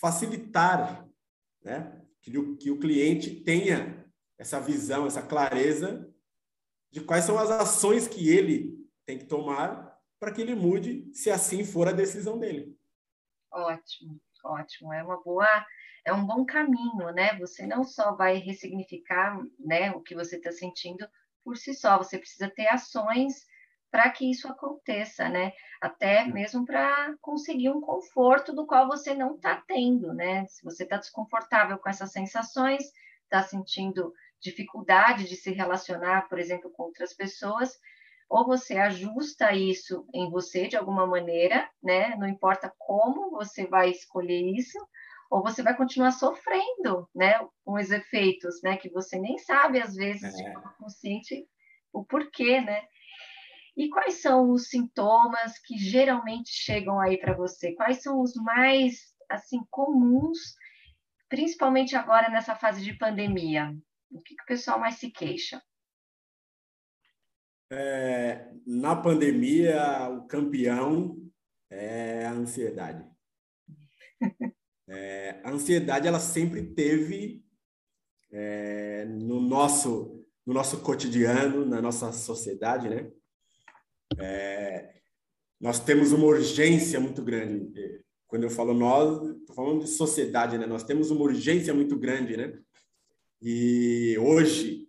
[0.00, 1.08] facilitar
[1.62, 4.04] né, que, o, que o cliente tenha
[4.38, 6.08] essa visão, essa clareza
[6.90, 11.30] de quais são as ações que ele tem que tomar para que ele mude, se
[11.30, 12.76] assim for a decisão dele.
[13.52, 14.92] Ótimo, ótimo.
[14.92, 15.66] É uma boa,
[16.04, 17.38] é um bom caminho, né?
[17.38, 21.08] Você não só vai ressignificar, né, o que você está sentindo
[21.44, 23.46] por si só, você precisa ter ações
[23.90, 25.52] para que isso aconteça, né?
[25.80, 30.46] Até mesmo para conseguir um conforto do qual você não está tendo, né?
[30.46, 32.84] Se você está desconfortável com essas sensações,
[33.24, 37.76] está sentindo dificuldade de se relacionar, por exemplo, com outras pessoas,
[38.28, 42.14] ou você ajusta isso em você de alguma maneira, né?
[42.16, 44.78] Não importa como você vai escolher isso,
[45.30, 47.38] ou você vai continuar sofrendo, né?
[47.64, 48.76] Com os efeitos, né?
[48.76, 50.42] Que você nem sabe às vezes é.
[50.42, 51.46] de forma consciente
[51.92, 52.82] o porquê, né?
[53.78, 57.76] E quais são os sintomas que geralmente chegam aí para você?
[57.76, 60.56] Quais são os mais assim comuns,
[61.28, 63.72] principalmente agora nessa fase de pandemia?
[64.10, 65.62] O que, que o pessoal mais se queixa?
[67.70, 71.16] É, na pandemia, o campeão
[71.70, 73.08] é a ansiedade.
[74.90, 77.44] É, a ansiedade ela sempre teve
[78.32, 83.12] é, no nosso no nosso cotidiano, na nossa sociedade, né?
[84.16, 84.94] É,
[85.60, 88.04] nós temos uma urgência muito grande.
[88.26, 90.66] Quando eu falo nós, estou falando de sociedade, né?
[90.66, 92.58] Nós temos uma urgência muito grande, né?
[93.42, 94.88] E hoje,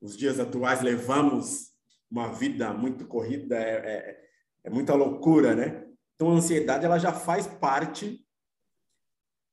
[0.00, 1.70] nos dias atuais, levamos
[2.10, 4.24] uma vida muito corrida, é, é,
[4.64, 5.86] é muita loucura, né?
[6.14, 8.24] Então, a ansiedade ela já faz parte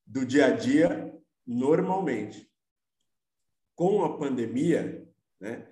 [0.06, 1.14] do dia a dia
[1.46, 2.50] normalmente.
[3.76, 5.08] Com a pandemia,
[5.40, 5.68] né,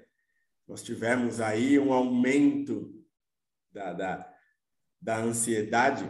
[0.68, 2.97] nós tivemos aí um aumento
[3.78, 4.34] da, da,
[5.00, 6.10] da ansiedade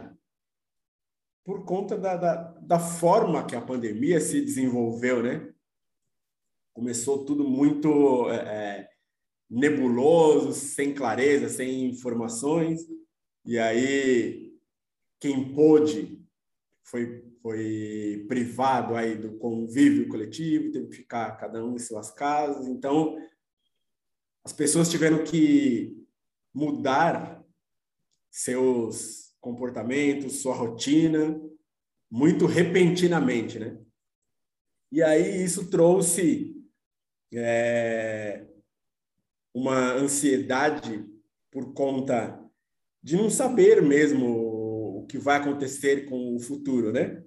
[1.44, 5.52] por conta da, da, da forma que a pandemia se desenvolveu, né?
[6.74, 8.90] Começou tudo muito é, é
[9.50, 12.80] nebuloso, sem clareza, sem informações,
[13.44, 14.52] e aí
[15.18, 16.22] quem pôde
[16.84, 22.66] foi foi privado aí do convívio coletivo, teve que ficar cada um em suas casas.
[22.66, 23.16] Então,
[24.44, 26.04] as pessoas tiveram que
[26.52, 27.37] mudar
[28.30, 31.40] seus comportamentos, sua rotina,
[32.10, 33.78] muito repentinamente, né?
[34.90, 36.56] E aí isso trouxe
[37.34, 38.46] é,
[39.52, 41.04] uma ansiedade
[41.50, 42.42] por conta
[43.02, 47.22] de não saber mesmo o que vai acontecer com o futuro, né?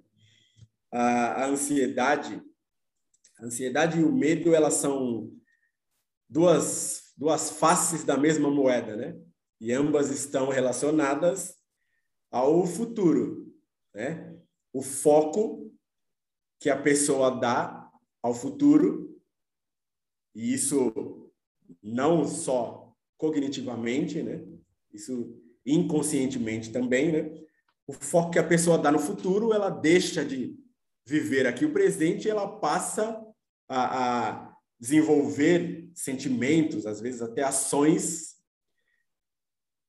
[0.90, 2.42] A, a ansiedade,
[3.38, 5.32] a ansiedade e o medo, elas são
[6.28, 9.16] duas, duas faces da mesma moeda, né?
[9.62, 11.56] E ambas estão relacionadas
[12.32, 13.54] ao futuro,
[13.94, 14.36] né?
[14.72, 15.72] O foco
[16.58, 17.88] que a pessoa dá
[18.20, 19.22] ao futuro,
[20.34, 21.30] e isso
[21.80, 24.44] não só cognitivamente, né?
[24.92, 27.44] Isso inconscientemente também, né?
[27.86, 30.58] O foco que a pessoa dá no futuro, ela deixa de
[31.06, 33.24] viver aqui o presente e ela passa
[33.68, 38.41] a, a desenvolver sentimentos, às vezes até ações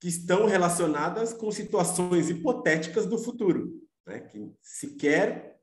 [0.04, 4.20] que estão relacionadas com situações hipotéticas do futuro, né?
[4.20, 5.62] que sequer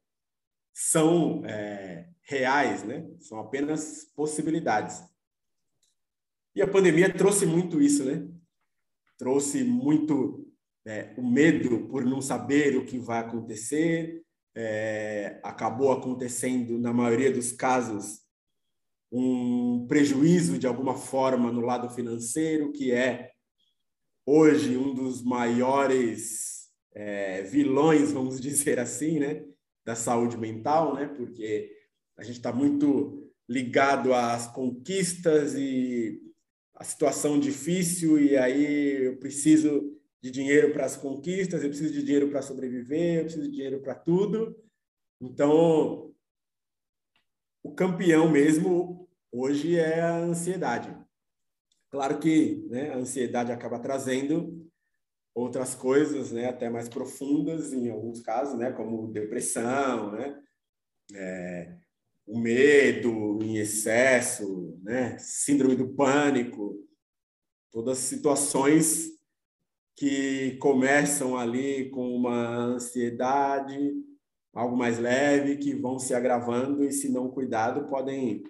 [0.73, 3.07] são é, reais, né?
[3.21, 5.03] são apenas possibilidades.
[6.55, 8.27] E a pandemia trouxe muito isso, né?
[9.19, 10.51] Trouxe muito
[10.87, 14.23] é, o medo por não saber o que vai acontecer.
[14.55, 18.23] É, acabou acontecendo, na maioria dos casos,
[19.13, 23.33] um prejuízo de alguma forma no lado financeiro, que é
[24.31, 29.45] hoje um dos maiores é, vilões, vamos dizer assim, né?
[29.85, 31.09] da saúde mental, né?
[31.09, 31.77] porque
[32.17, 36.23] a gente está muito ligado às conquistas e
[36.77, 42.03] a situação difícil e aí eu preciso de dinheiro para as conquistas, eu preciso de
[42.03, 44.57] dinheiro para sobreviver, eu preciso de dinheiro para tudo.
[45.21, 46.15] Então,
[47.65, 50.95] o campeão mesmo hoje é a ansiedade.
[51.91, 54.67] Claro que né, a ansiedade acaba trazendo
[55.35, 60.41] outras coisas, né, até mais profundas em alguns casos, né, como depressão, né,
[61.15, 61.77] é,
[62.31, 65.19] o medo em excesso, né?
[65.19, 66.79] síndrome do pânico,
[67.73, 69.09] todas situações
[69.97, 73.93] que começam ali com uma ansiedade,
[74.55, 78.45] algo mais leve, que vão se agravando e, se não cuidado, podem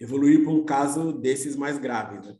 [0.00, 2.26] evoluir para um caso desses mais graves.
[2.26, 2.36] Né?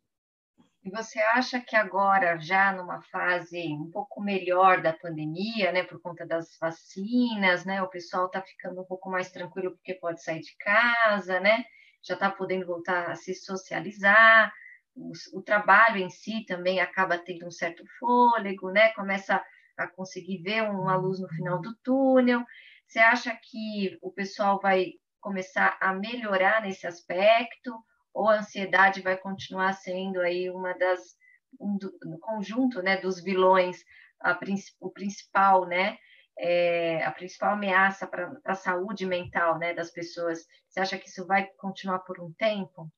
[0.87, 6.01] E você acha que agora, já numa fase um pouco melhor da pandemia, né, por
[6.01, 10.39] conta das vacinas, né, o pessoal está ficando um pouco mais tranquilo porque pode sair
[10.43, 11.65] de casa, né,
[12.01, 14.53] já está podendo voltar a se socializar,
[14.95, 19.45] o, o, trabalho em si também acaba tendo um certo fôlego, né, começa
[19.77, 22.45] a conseguir ver uma luz no final do túnel.
[22.87, 27.75] Você acha que o pessoal vai começar a melhorar nesse aspecto?
[28.17, 31.15] Ou a ansiedade vai continuar sendo aí uma das
[31.61, 33.85] um do, conjunto né, dos vilões,
[34.21, 34.39] a,
[34.81, 35.99] o principal, né,
[36.39, 40.47] é, a principal ameaça para a saúde mental né, das pessoas.
[40.69, 42.91] Você acha que isso vai continuar por um tempo?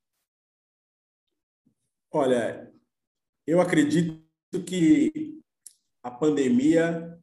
[2.12, 2.72] Olha,
[3.44, 4.22] eu acredito
[4.64, 5.40] que
[6.00, 7.20] a pandemia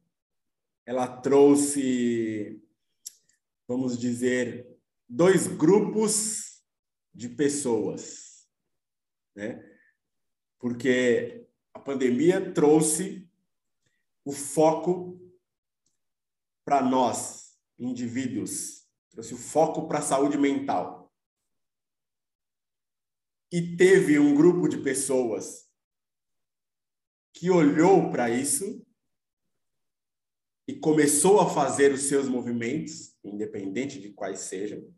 [0.84, 2.62] ela trouxe,
[3.66, 4.78] vamos dizer,
[5.08, 6.55] dois grupos
[7.16, 8.46] de pessoas,
[9.34, 9.64] né?
[10.58, 13.26] Porque a pandemia trouxe
[14.22, 15.18] o foco
[16.62, 21.10] para nós, indivíduos, trouxe o foco para a saúde mental.
[23.50, 25.66] E teve um grupo de pessoas
[27.32, 28.84] que olhou para isso
[30.68, 34.94] e começou a fazer os seus movimentos, independente de quais sejam.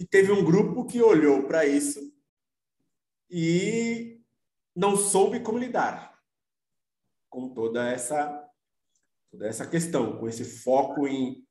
[0.00, 2.00] E teve um grupo que olhou para isso
[3.28, 4.18] e
[4.74, 6.18] não soube como lidar
[7.28, 8.48] com toda essa
[9.30, 11.46] toda essa questão, com esse foco em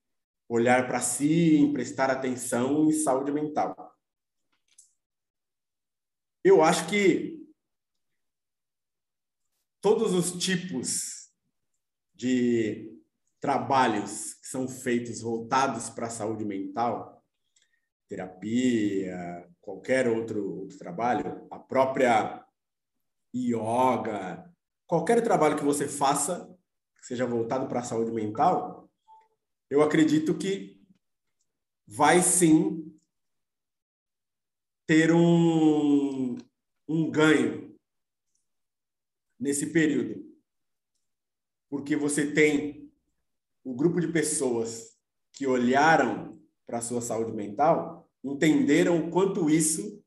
[0.50, 3.96] olhar para si, em prestar atenção em saúde mental.
[6.44, 7.48] Eu acho que
[9.80, 11.32] todos os tipos
[12.16, 13.00] de
[13.40, 17.19] trabalhos que são feitos voltados para a saúde mental,
[18.10, 22.44] terapia, qualquer outro, outro trabalho, a própria
[23.34, 24.52] yoga,
[24.88, 26.54] qualquer trabalho que você faça,
[26.98, 28.90] que seja voltado para a saúde mental,
[29.70, 30.84] eu acredito que
[31.88, 32.92] vai sim
[34.88, 36.36] ter um,
[36.88, 37.78] um ganho
[39.40, 40.28] nesse período.
[41.70, 42.92] Porque você tem
[43.64, 44.98] o grupo de pessoas
[45.32, 50.04] que olharam para a sua saúde mental, entenderam o quanto isso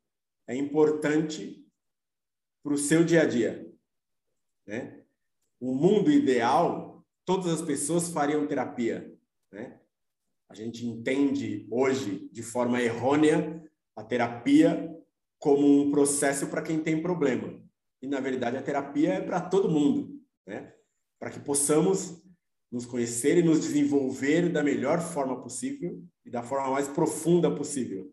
[0.47, 1.67] é importante
[2.63, 3.71] para o seu dia a dia.
[4.67, 5.03] Né?
[5.61, 9.17] O mundo ideal, todas as pessoas fariam terapia.
[9.51, 9.81] Né?
[10.49, 13.63] A gente entende hoje, de forma errônea,
[13.97, 14.89] a terapia
[15.39, 17.61] como um processo para quem tem problema.
[18.01, 20.75] E, na verdade, a terapia é para todo mundo, né?
[21.19, 22.23] para que possamos
[22.73, 28.11] nos conhecer e nos desenvolver da melhor forma possível e da forma mais profunda possível.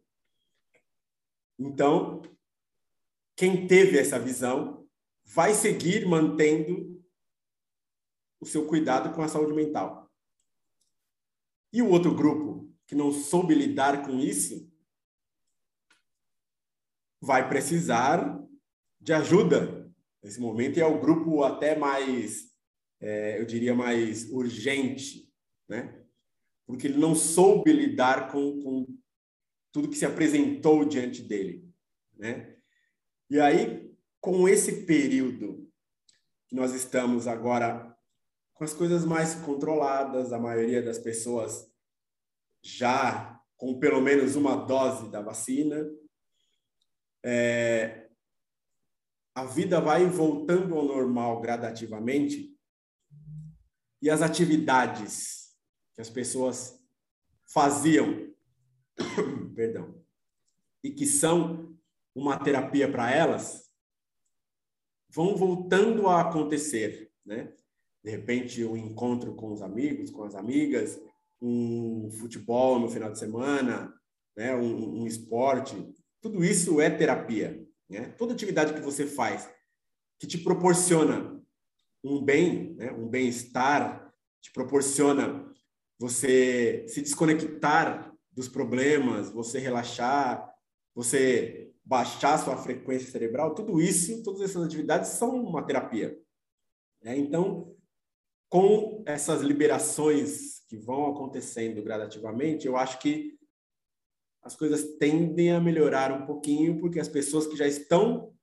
[1.57, 2.21] Então,
[3.37, 4.85] quem teve essa visão
[5.23, 7.01] vai seguir mantendo
[8.41, 10.11] o seu cuidado com a saúde mental.
[11.71, 14.69] E o outro grupo que não soube lidar com isso
[17.21, 18.41] vai precisar
[18.99, 19.89] de ajuda
[20.21, 22.48] nesse momento é o grupo até mais,
[22.99, 25.31] é, eu diria, mais urgente,
[25.67, 26.03] né?
[26.65, 28.99] Porque ele não soube lidar com, com
[29.71, 31.67] tudo que se apresentou diante dele,
[32.17, 32.55] né?
[33.29, 35.71] E aí, com esse período
[36.47, 37.95] que nós estamos agora
[38.53, 41.71] com as coisas mais controladas, a maioria das pessoas
[42.61, 45.89] já com pelo menos uma dose da vacina,
[47.23, 48.09] é,
[49.35, 52.57] a vida vai voltando ao normal gradativamente
[54.01, 55.55] e as atividades
[55.95, 56.79] que as pessoas
[57.45, 58.31] faziam,
[59.55, 60.01] perdão,
[60.83, 61.77] e que são
[62.15, 63.69] uma terapia para elas,
[65.09, 67.53] vão voltando a acontecer, né?
[68.03, 70.99] De repente, um encontro com os amigos, com as amigas,
[71.41, 73.93] um futebol no final de semana,
[74.35, 74.55] né?
[74.55, 75.75] um, um esporte,
[76.21, 77.65] tudo isso é terapia.
[77.89, 78.09] Né?
[78.17, 79.49] Toda atividade que você faz
[80.17, 81.38] que te proporciona
[82.03, 82.91] um bem, né?
[82.91, 85.45] um bem-estar, te proporciona
[85.97, 90.49] você se desconectar dos problemas, você relaxar,
[90.95, 96.17] você baixar sua frequência cerebral, tudo isso, todas essas atividades são uma terapia.
[97.01, 97.17] Né?
[97.17, 97.75] Então,
[98.47, 103.37] com essas liberações que vão acontecendo gradativamente, eu acho que
[104.41, 108.33] as coisas tendem a melhorar um pouquinho, porque as pessoas que já estão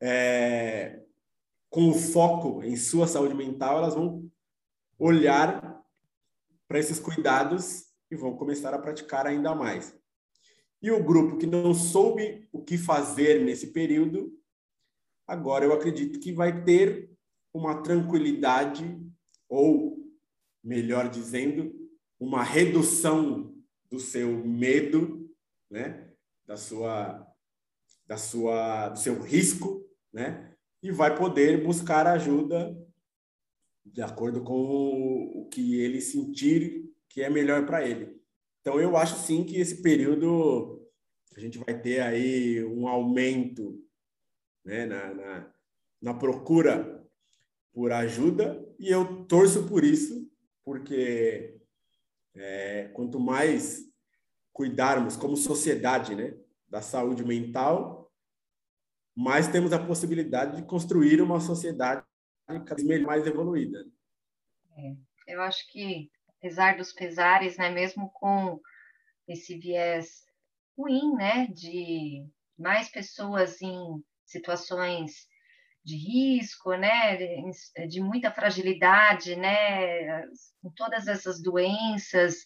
[0.00, 1.02] é,
[1.70, 4.30] com o foco em sua saúde mental, elas vão
[4.98, 5.82] olhar
[6.68, 9.96] para esses cuidados e vão começar a praticar ainda mais.
[10.82, 14.36] E o grupo que não soube o que fazer nesse período,
[15.26, 17.10] agora eu acredito que vai ter
[17.54, 18.98] uma tranquilidade,
[19.48, 19.98] ou,
[20.62, 21.72] melhor dizendo,
[22.18, 23.54] uma redução
[23.90, 25.30] do seu medo,
[25.70, 26.10] né?
[26.46, 27.32] da sua,
[28.06, 30.49] da sua, do seu risco, né?
[30.82, 32.76] E vai poder buscar ajuda
[33.84, 34.52] de acordo com
[35.34, 38.20] o, que ele sentir que é melhor para ele.
[38.60, 40.80] Então, eu acho sim que esse período
[41.36, 43.82] a gente vai ter aí um aumento
[44.64, 45.54] né, na, na,
[46.00, 47.04] na procura
[47.72, 50.30] por ajuda e eu torço por isso,
[50.64, 51.58] porque
[52.34, 53.90] é, quanto mais
[54.52, 56.36] cuidarmos como sociedade né,
[56.68, 57.99] da saúde mental,
[59.20, 62.02] mais temos a possibilidade de construir uma sociedade
[62.46, 63.86] cada vez mais evoluída.
[64.78, 68.58] É, eu acho que apesar dos pesares, né, mesmo com
[69.28, 70.24] esse viés
[70.76, 72.26] ruim, né, de
[72.58, 75.28] mais pessoas em situações
[75.84, 77.18] de risco, né,
[77.86, 80.22] de muita fragilidade, né,
[80.62, 82.36] com todas essas doenças,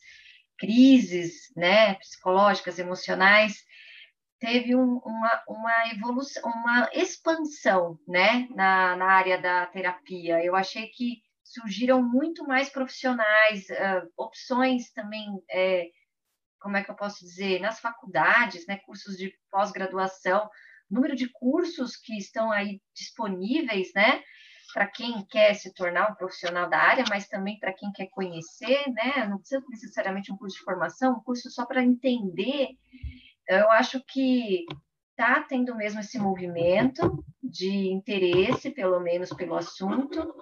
[0.59, 3.64] crises, né, psicológicas, emocionais,
[4.39, 10.45] teve um, uma, uma evolução, uma expansão, né, na, na área da terapia.
[10.45, 15.87] Eu achei que surgiram muito mais profissionais, uh, opções também, é,
[16.61, 20.49] como é que eu posso dizer, nas faculdades, né, cursos de pós-graduação,
[20.91, 24.22] número de cursos que estão aí disponíveis, né,
[24.72, 28.91] para quem quer se tornar um profissional da área, mas também para quem quer conhecer,
[28.91, 32.70] né, não precisa necessariamente um curso de formação, um curso só para entender
[33.49, 34.64] eu acho que
[35.11, 40.34] está tendo mesmo esse movimento de interesse, pelo menos pelo assunto.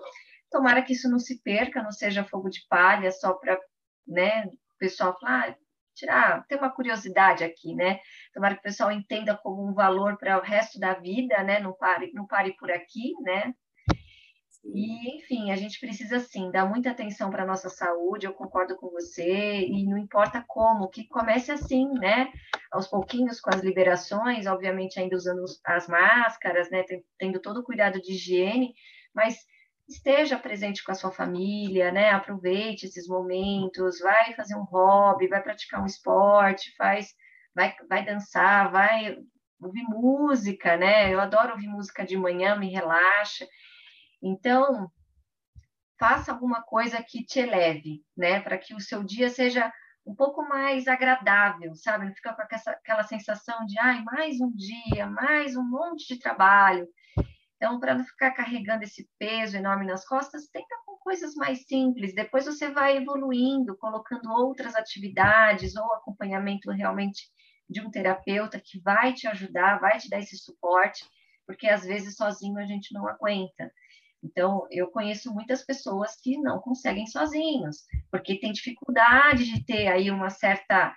[0.50, 3.58] Tomara que isso não se perca, não seja fogo de palha só para
[4.06, 5.56] né, o pessoal falar, ah,
[5.94, 8.00] tirar, ter uma curiosidade aqui, né?
[8.32, 11.60] Tomara que o pessoal entenda como um valor para o resto da vida, né?
[11.60, 13.54] Não pare, não pare por aqui, né?
[14.64, 18.76] E, enfim, a gente precisa, sim, dar muita atenção para a nossa saúde, eu concordo
[18.76, 22.30] com você, e não importa como, que comece assim, né?
[22.72, 26.84] Aos pouquinhos, com as liberações, obviamente ainda usando as máscaras, né?
[27.18, 28.74] Tendo todo o cuidado de higiene,
[29.14, 29.36] mas
[29.88, 32.10] esteja presente com a sua família, né?
[32.10, 37.14] Aproveite esses momentos, vai fazer um hobby, vai praticar um esporte, faz,
[37.54, 39.18] vai, vai dançar, vai
[39.60, 41.12] ouvir música, né?
[41.12, 43.46] Eu adoro ouvir música de manhã, me relaxa.
[44.22, 44.90] Então,
[45.98, 48.40] faça alguma coisa que te eleve, né?
[48.40, 49.72] Para que o seu dia seja
[50.04, 52.06] um pouco mais agradável, sabe?
[52.06, 56.86] Não fica com aquela sensação de, ai, mais um dia, mais um monte de trabalho.
[57.56, 62.12] Então, para não ficar carregando esse peso enorme nas costas, tenta com coisas mais simples.
[62.12, 67.22] Depois você vai evoluindo, colocando outras atividades ou acompanhamento realmente
[67.70, 71.04] de um terapeuta que vai te ajudar, vai te dar esse suporte,
[71.46, 73.72] porque às vezes sozinho a gente não aguenta.
[74.22, 80.10] Então, eu conheço muitas pessoas que não conseguem sozinhos, porque tem dificuldade de ter aí
[80.10, 80.94] uma certa.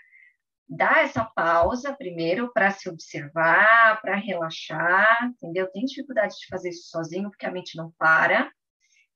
[0.67, 5.71] dar essa pausa primeiro para se observar, para relaxar, entendeu?
[5.71, 8.51] Tem dificuldade de fazer isso sozinho, porque a mente não para,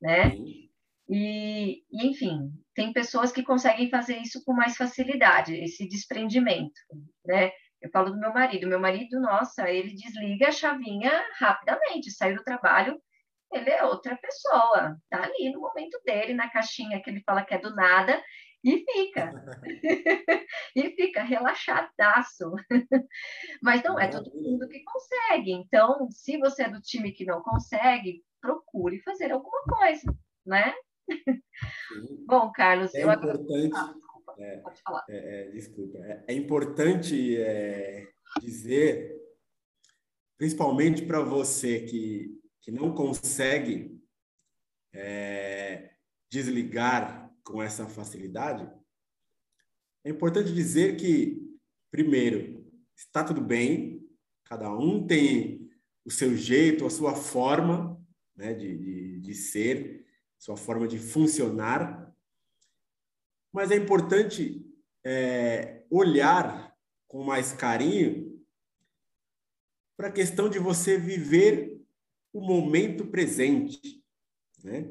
[0.02, 0.36] né?
[0.38, 6.80] E, e, enfim, tem pessoas que conseguem fazer isso com mais facilidade, esse desprendimento,
[7.26, 7.52] né?
[7.82, 8.68] Eu falo do meu marido.
[8.68, 13.02] Meu marido, nossa, ele desliga a chavinha rapidamente, sai do trabalho,
[13.52, 17.54] ele é outra pessoa, tá ali no momento dele, na caixinha que ele fala que
[17.54, 18.22] é do nada,
[18.64, 19.34] e fica.
[20.76, 22.52] e fica relaxadaço.
[23.64, 25.52] Mas não é todo mundo que consegue.
[25.52, 30.14] Então, se você é do time que não consegue, procure fazer alguma coisa,
[30.46, 30.74] né?
[32.28, 33.72] Bom, Carlos, é eu importante.
[33.76, 35.06] Ah, desculpa, é, pode falar.
[35.10, 35.98] É, é, desculpa.
[36.00, 38.08] É, é importante é,
[38.42, 39.16] dizer,
[40.38, 44.00] principalmente para você que que não consegue
[44.94, 45.94] é,
[46.30, 48.70] desligar com essa facilidade,
[50.04, 51.42] é importante dizer que,
[51.92, 54.08] primeiro, está tudo bem,
[54.46, 55.70] cada um tem
[56.06, 58.00] o seu jeito, a sua forma
[58.36, 60.06] né, de, de, de ser,
[60.38, 62.14] sua forma de funcionar,
[63.52, 64.66] mas é importante
[65.04, 66.76] é, olhar
[67.08, 68.42] com mais carinho
[69.98, 71.79] para a questão de você viver
[72.34, 74.04] o momento presente.
[74.64, 74.90] Né?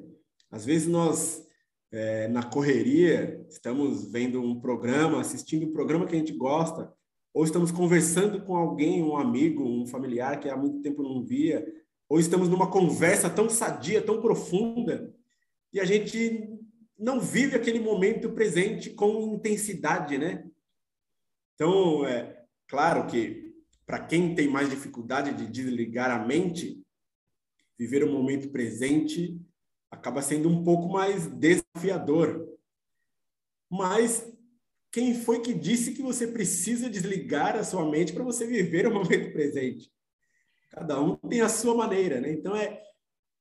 [0.51, 1.47] Às vezes nós,
[1.91, 6.93] é, na correria, estamos vendo um programa, assistindo um programa que a gente gosta,
[7.33, 11.67] ou estamos conversando com alguém, um amigo, um familiar que há muito tempo não via,
[12.09, 15.15] ou estamos numa conversa tão sadia, tão profunda,
[15.73, 16.49] e a gente
[16.99, 20.45] não vive aquele momento presente com intensidade, né?
[21.55, 23.55] Então, é claro que
[23.87, 26.83] para quem tem mais dificuldade de desligar a mente,
[27.79, 29.41] viver o momento presente
[29.91, 32.47] acaba sendo um pouco mais desafiador.
[33.71, 34.27] Mas
[34.91, 38.93] quem foi que disse que você precisa desligar a sua mente para você viver o
[38.95, 39.93] momento presente?
[40.71, 42.33] Cada um tem a sua maneira, né?
[42.33, 42.83] Então é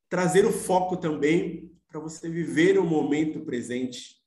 [0.09, 4.17] trazer o foco também para você viver o momento presente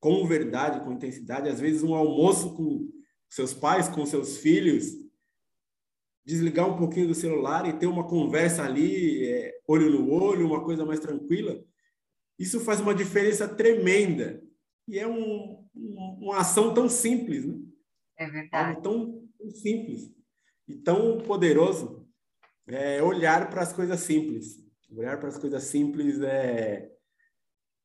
[0.00, 1.48] com verdade, com intensidade.
[1.48, 2.90] Às vezes um almoço com
[3.28, 5.03] seus pais, com seus filhos,
[6.24, 10.64] desligar um pouquinho do celular e ter uma conversa ali, é, olho no olho, uma
[10.64, 11.62] coisa mais tranquila,
[12.38, 14.42] isso faz uma diferença tremenda.
[14.88, 17.54] E é um, um, uma ação tão simples, né?
[18.16, 18.68] É verdade.
[18.68, 20.10] Algo tão, tão simples
[20.66, 22.04] e tão poderoso.
[22.66, 24.64] É olhar para as coisas simples.
[24.90, 26.90] Olhar para as coisas simples é,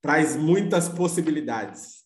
[0.02, 2.06] traz muitas possibilidades.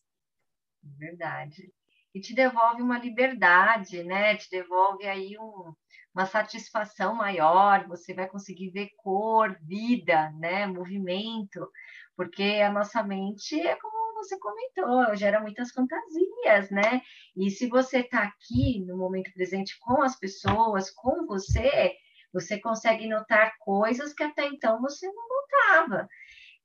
[0.82, 1.72] Verdade.
[2.14, 4.36] E te devolve uma liberdade, né?
[4.38, 5.74] Te devolve aí um,
[6.14, 11.68] uma satisfação maior, você vai conseguir ver cor, vida, né, movimento,
[12.16, 17.02] porque a nossa mente é como você comentou, gera muitas fantasias, né?
[17.36, 21.94] E se você está aqui no momento presente com as pessoas, com você,
[22.32, 26.08] você consegue notar coisas que até então você não notava.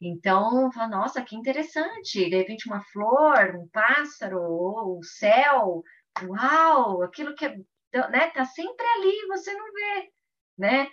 [0.00, 5.82] Então, fala, nossa, que interessante, de repente uma flor, um pássaro, o céu,
[6.22, 7.56] uau, aquilo que é,
[8.10, 10.10] né, tá sempre ali, você não vê,
[10.56, 10.88] né?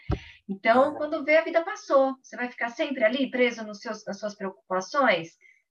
[0.47, 2.15] Então, quando vê, a vida passou.
[2.21, 5.29] Você vai ficar sempre ali, preso nos seus, nas suas preocupações?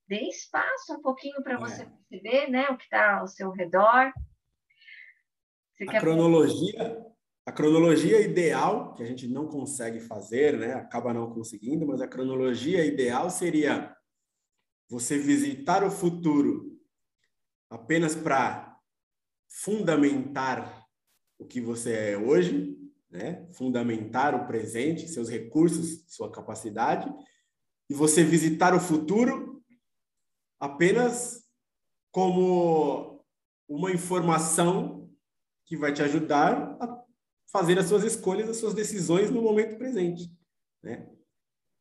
[0.09, 1.87] Dê espaço um pouquinho para você é.
[1.87, 4.13] perceber né, o que está ao seu redor.
[5.73, 7.05] Você a cronologia,
[7.47, 10.75] a cronologia ideal, que a gente não consegue fazer, né?
[10.75, 13.95] acaba não conseguindo, mas a cronologia ideal seria
[14.89, 16.79] você visitar o futuro
[17.69, 18.79] apenas para
[19.49, 20.87] fundamentar
[21.39, 22.79] o que você é hoje,
[23.11, 23.47] né?
[23.53, 27.13] fundamentar o presente, seus recursos, sua capacidade,
[27.91, 29.63] e você visitar o futuro
[30.59, 31.45] apenas
[32.11, 33.23] como
[33.69, 35.11] uma informação
[35.67, 37.04] que vai te ajudar a
[37.55, 40.29] fazer as suas escolhas, as suas decisões no momento presente.
[40.83, 41.09] Né?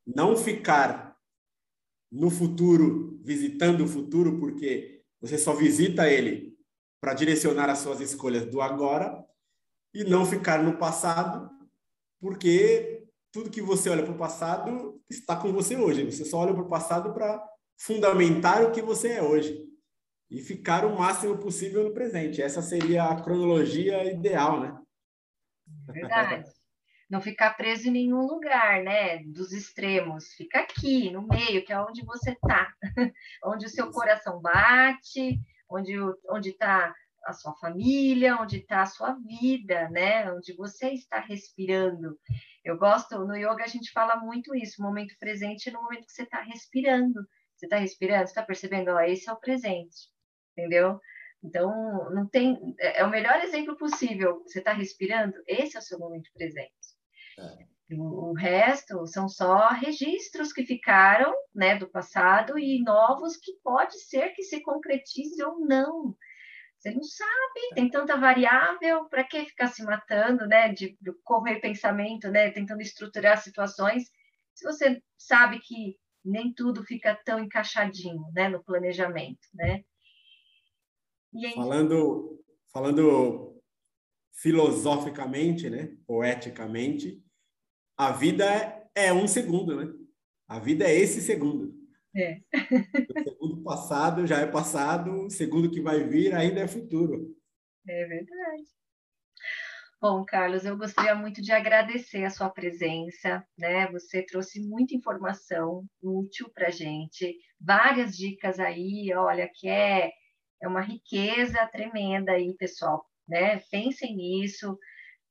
[0.05, 1.17] Não ficar
[2.11, 6.55] no futuro, visitando o futuro, porque você só visita ele
[7.01, 9.25] para direcionar as suas escolhas do agora,
[9.95, 11.49] e não ficar no passado,
[12.21, 16.05] porque tudo que você olha para o passado está com você hoje.
[16.05, 17.43] Você só olha para o passado para
[17.79, 19.67] fundamentar o que você é hoje
[20.29, 22.41] e ficar o máximo possível no presente.
[22.41, 24.82] Essa seria a cronologia ideal, né?
[25.87, 26.43] Verdade.
[27.09, 29.19] Não ficar preso em nenhum lugar, né?
[29.25, 30.29] Dos extremos.
[30.33, 32.73] Fica aqui, no meio, que é onde você está,
[33.43, 35.93] onde o seu coração bate, onde
[36.29, 36.93] onde está
[37.25, 40.31] a sua família, onde está a sua vida, né?
[40.31, 42.17] Onde você está respirando.
[42.63, 46.05] Eu gosto, no yoga a gente fala muito isso, o momento presente é no momento
[46.05, 47.25] que você está respirando.
[47.55, 48.91] Você está respirando, está percebendo?
[48.91, 50.09] Ó, esse é o presente,
[50.51, 50.99] entendeu?
[51.43, 52.57] Então, não tem.
[52.79, 54.41] É, é o melhor exemplo possível.
[54.45, 56.73] Você está respirando, esse é o seu momento presente.
[57.37, 57.73] É.
[57.95, 63.99] O, o resto são só registros que ficaram né, do passado e novos que pode
[63.99, 66.15] ser que se concretize ou não.
[66.77, 70.69] Você não sabe, tem tanta variável, para que ficar se matando, né?
[70.69, 72.51] De, de correr pensamento, né?
[72.51, 74.03] Tentando estruturar situações,
[74.53, 78.49] se você sabe que nem tudo fica tão encaixadinho, né?
[78.49, 79.83] No planejamento, né?
[81.35, 81.53] Aí...
[81.53, 83.61] Falando, falando
[84.33, 85.95] filosoficamente, né?
[86.05, 87.23] Poeticamente,
[87.97, 88.45] a vida
[88.95, 89.93] é um segundo, né?
[90.47, 91.73] A vida é esse segundo.
[92.15, 92.39] É.
[92.53, 97.35] o segundo passado já é passado, o segundo que vai vir ainda é futuro.
[97.87, 98.63] É verdade.
[99.99, 103.89] Bom, Carlos, eu gostaria muito de agradecer a sua presença, né?
[103.91, 110.11] Você trouxe muita informação útil para gente, várias dicas aí, olha, que é,
[110.63, 113.59] é uma riqueza tremenda aí, pessoal, né?
[113.71, 114.77] Pensem nisso,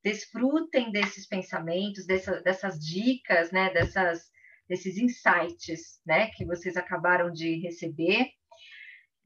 [0.02, 3.72] desfrutem desses pensamentos, dessa, dessas dicas, né?
[3.72, 4.32] Dessas
[4.68, 8.30] desses insights, né, que vocês acabaram de receber.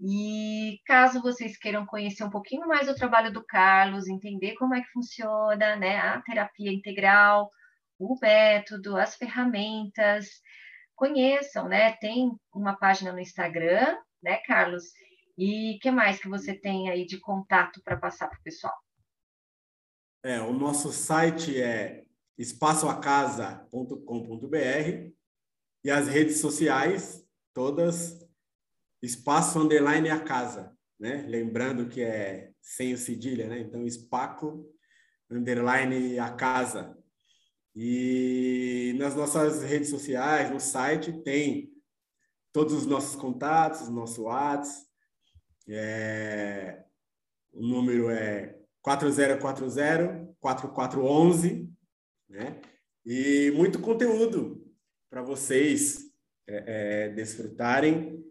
[0.00, 4.80] E caso vocês queiram conhecer um pouquinho mais do trabalho do Carlos, entender como é
[4.82, 7.50] que funciona, né, a terapia integral,
[7.98, 10.28] o método, as ferramentas,
[10.94, 11.92] conheçam, né?
[11.92, 14.84] Tem uma página no Instagram, né, Carlos?
[15.36, 18.74] E que mais que você tem aí de contato para passar para o pessoal?
[20.22, 22.04] É, o nosso site é
[22.38, 25.12] espaçoacasa.com.br
[25.84, 27.24] e as redes sociais,
[27.54, 28.26] todas,
[29.02, 31.24] espaço underline a casa, né?
[31.28, 33.60] Lembrando que é sem o cedilha, né?
[33.60, 34.66] Então, espaco
[35.30, 36.98] underline a casa.
[37.74, 41.70] E nas nossas redes sociais, no site, tem
[42.52, 44.85] todos os nossos contatos, nosso WhatsApp.
[45.68, 46.84] É,
[47.52, 51.68] o número é 4040-4411,
[52.28, 52.60] né?
[53.04, 54.64] E muito conteúdo
[55.08, 56.12] para vocês
[56.46, 58.24] é, é, desfrutarem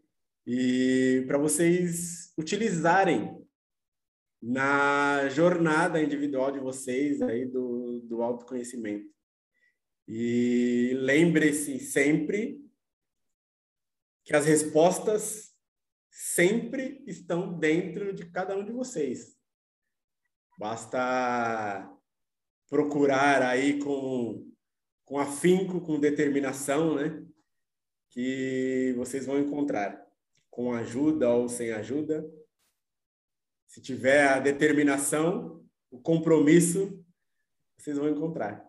[0.45, 3.41] e para vocês utilizarem
[4.41, 9.09] na jornada individual de vocês aí do, do autoconhecimento.
[10.07, 12.63] E lembre-se sempre
[14.23, 15.54] que as respostas
[16.17, 19.37] sempre estão dentro de cada um de vocês.
[20.57, 21.91] Basta
[22.69, 24.49] procurar aí com
[25.03, 27.23] com afinco, com determinação, né?
[28.09, 30.03] Que vocês vão encontrar,
[30.49, 32.27] com ajuda ou sem ajuda.
[33.67, 37.05] Se tiver a determinação, o compromisso,
[37.77, 38.65] vocês vão encontrar.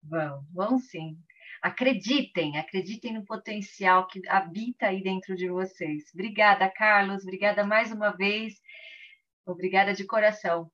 [0.00, 1.18] Vão, vão sim.
[1.62, 6.04] Acreditem, acreditem no potencial que habita aí dentro de vocês.
[6.14, 7.22] Obrigada, Carlos.
[7.22, 8.54] Obrigada mais uma vez.
[9.46, 10.70] Obrigada de coração.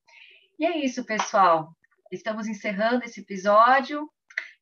[0.59, 1.75] E é isso, pessoal.
[2.13, 4.09] Estamos encerrando esse episódio.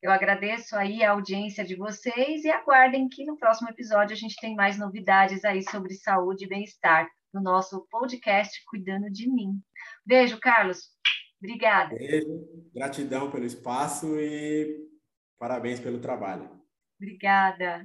[0.02, 4.36] Eu agradeço aí a audiência de vocês e aguardem que no próximo episódio a gente
[4.40, 9.60] tem mais novidades aí sobre saúde e bem-estar no nosso podcast Cuidando de Mim.
[10.04, 10.90] Beijo, Carlos.
[11.38, 11.94] Obrigada.
[11.94, 14.91] Beijo, gratidão pelo espaço e
[15.42, 16.48] parabéns pelo trabalho.
[17.00, 17.84] Obrigada.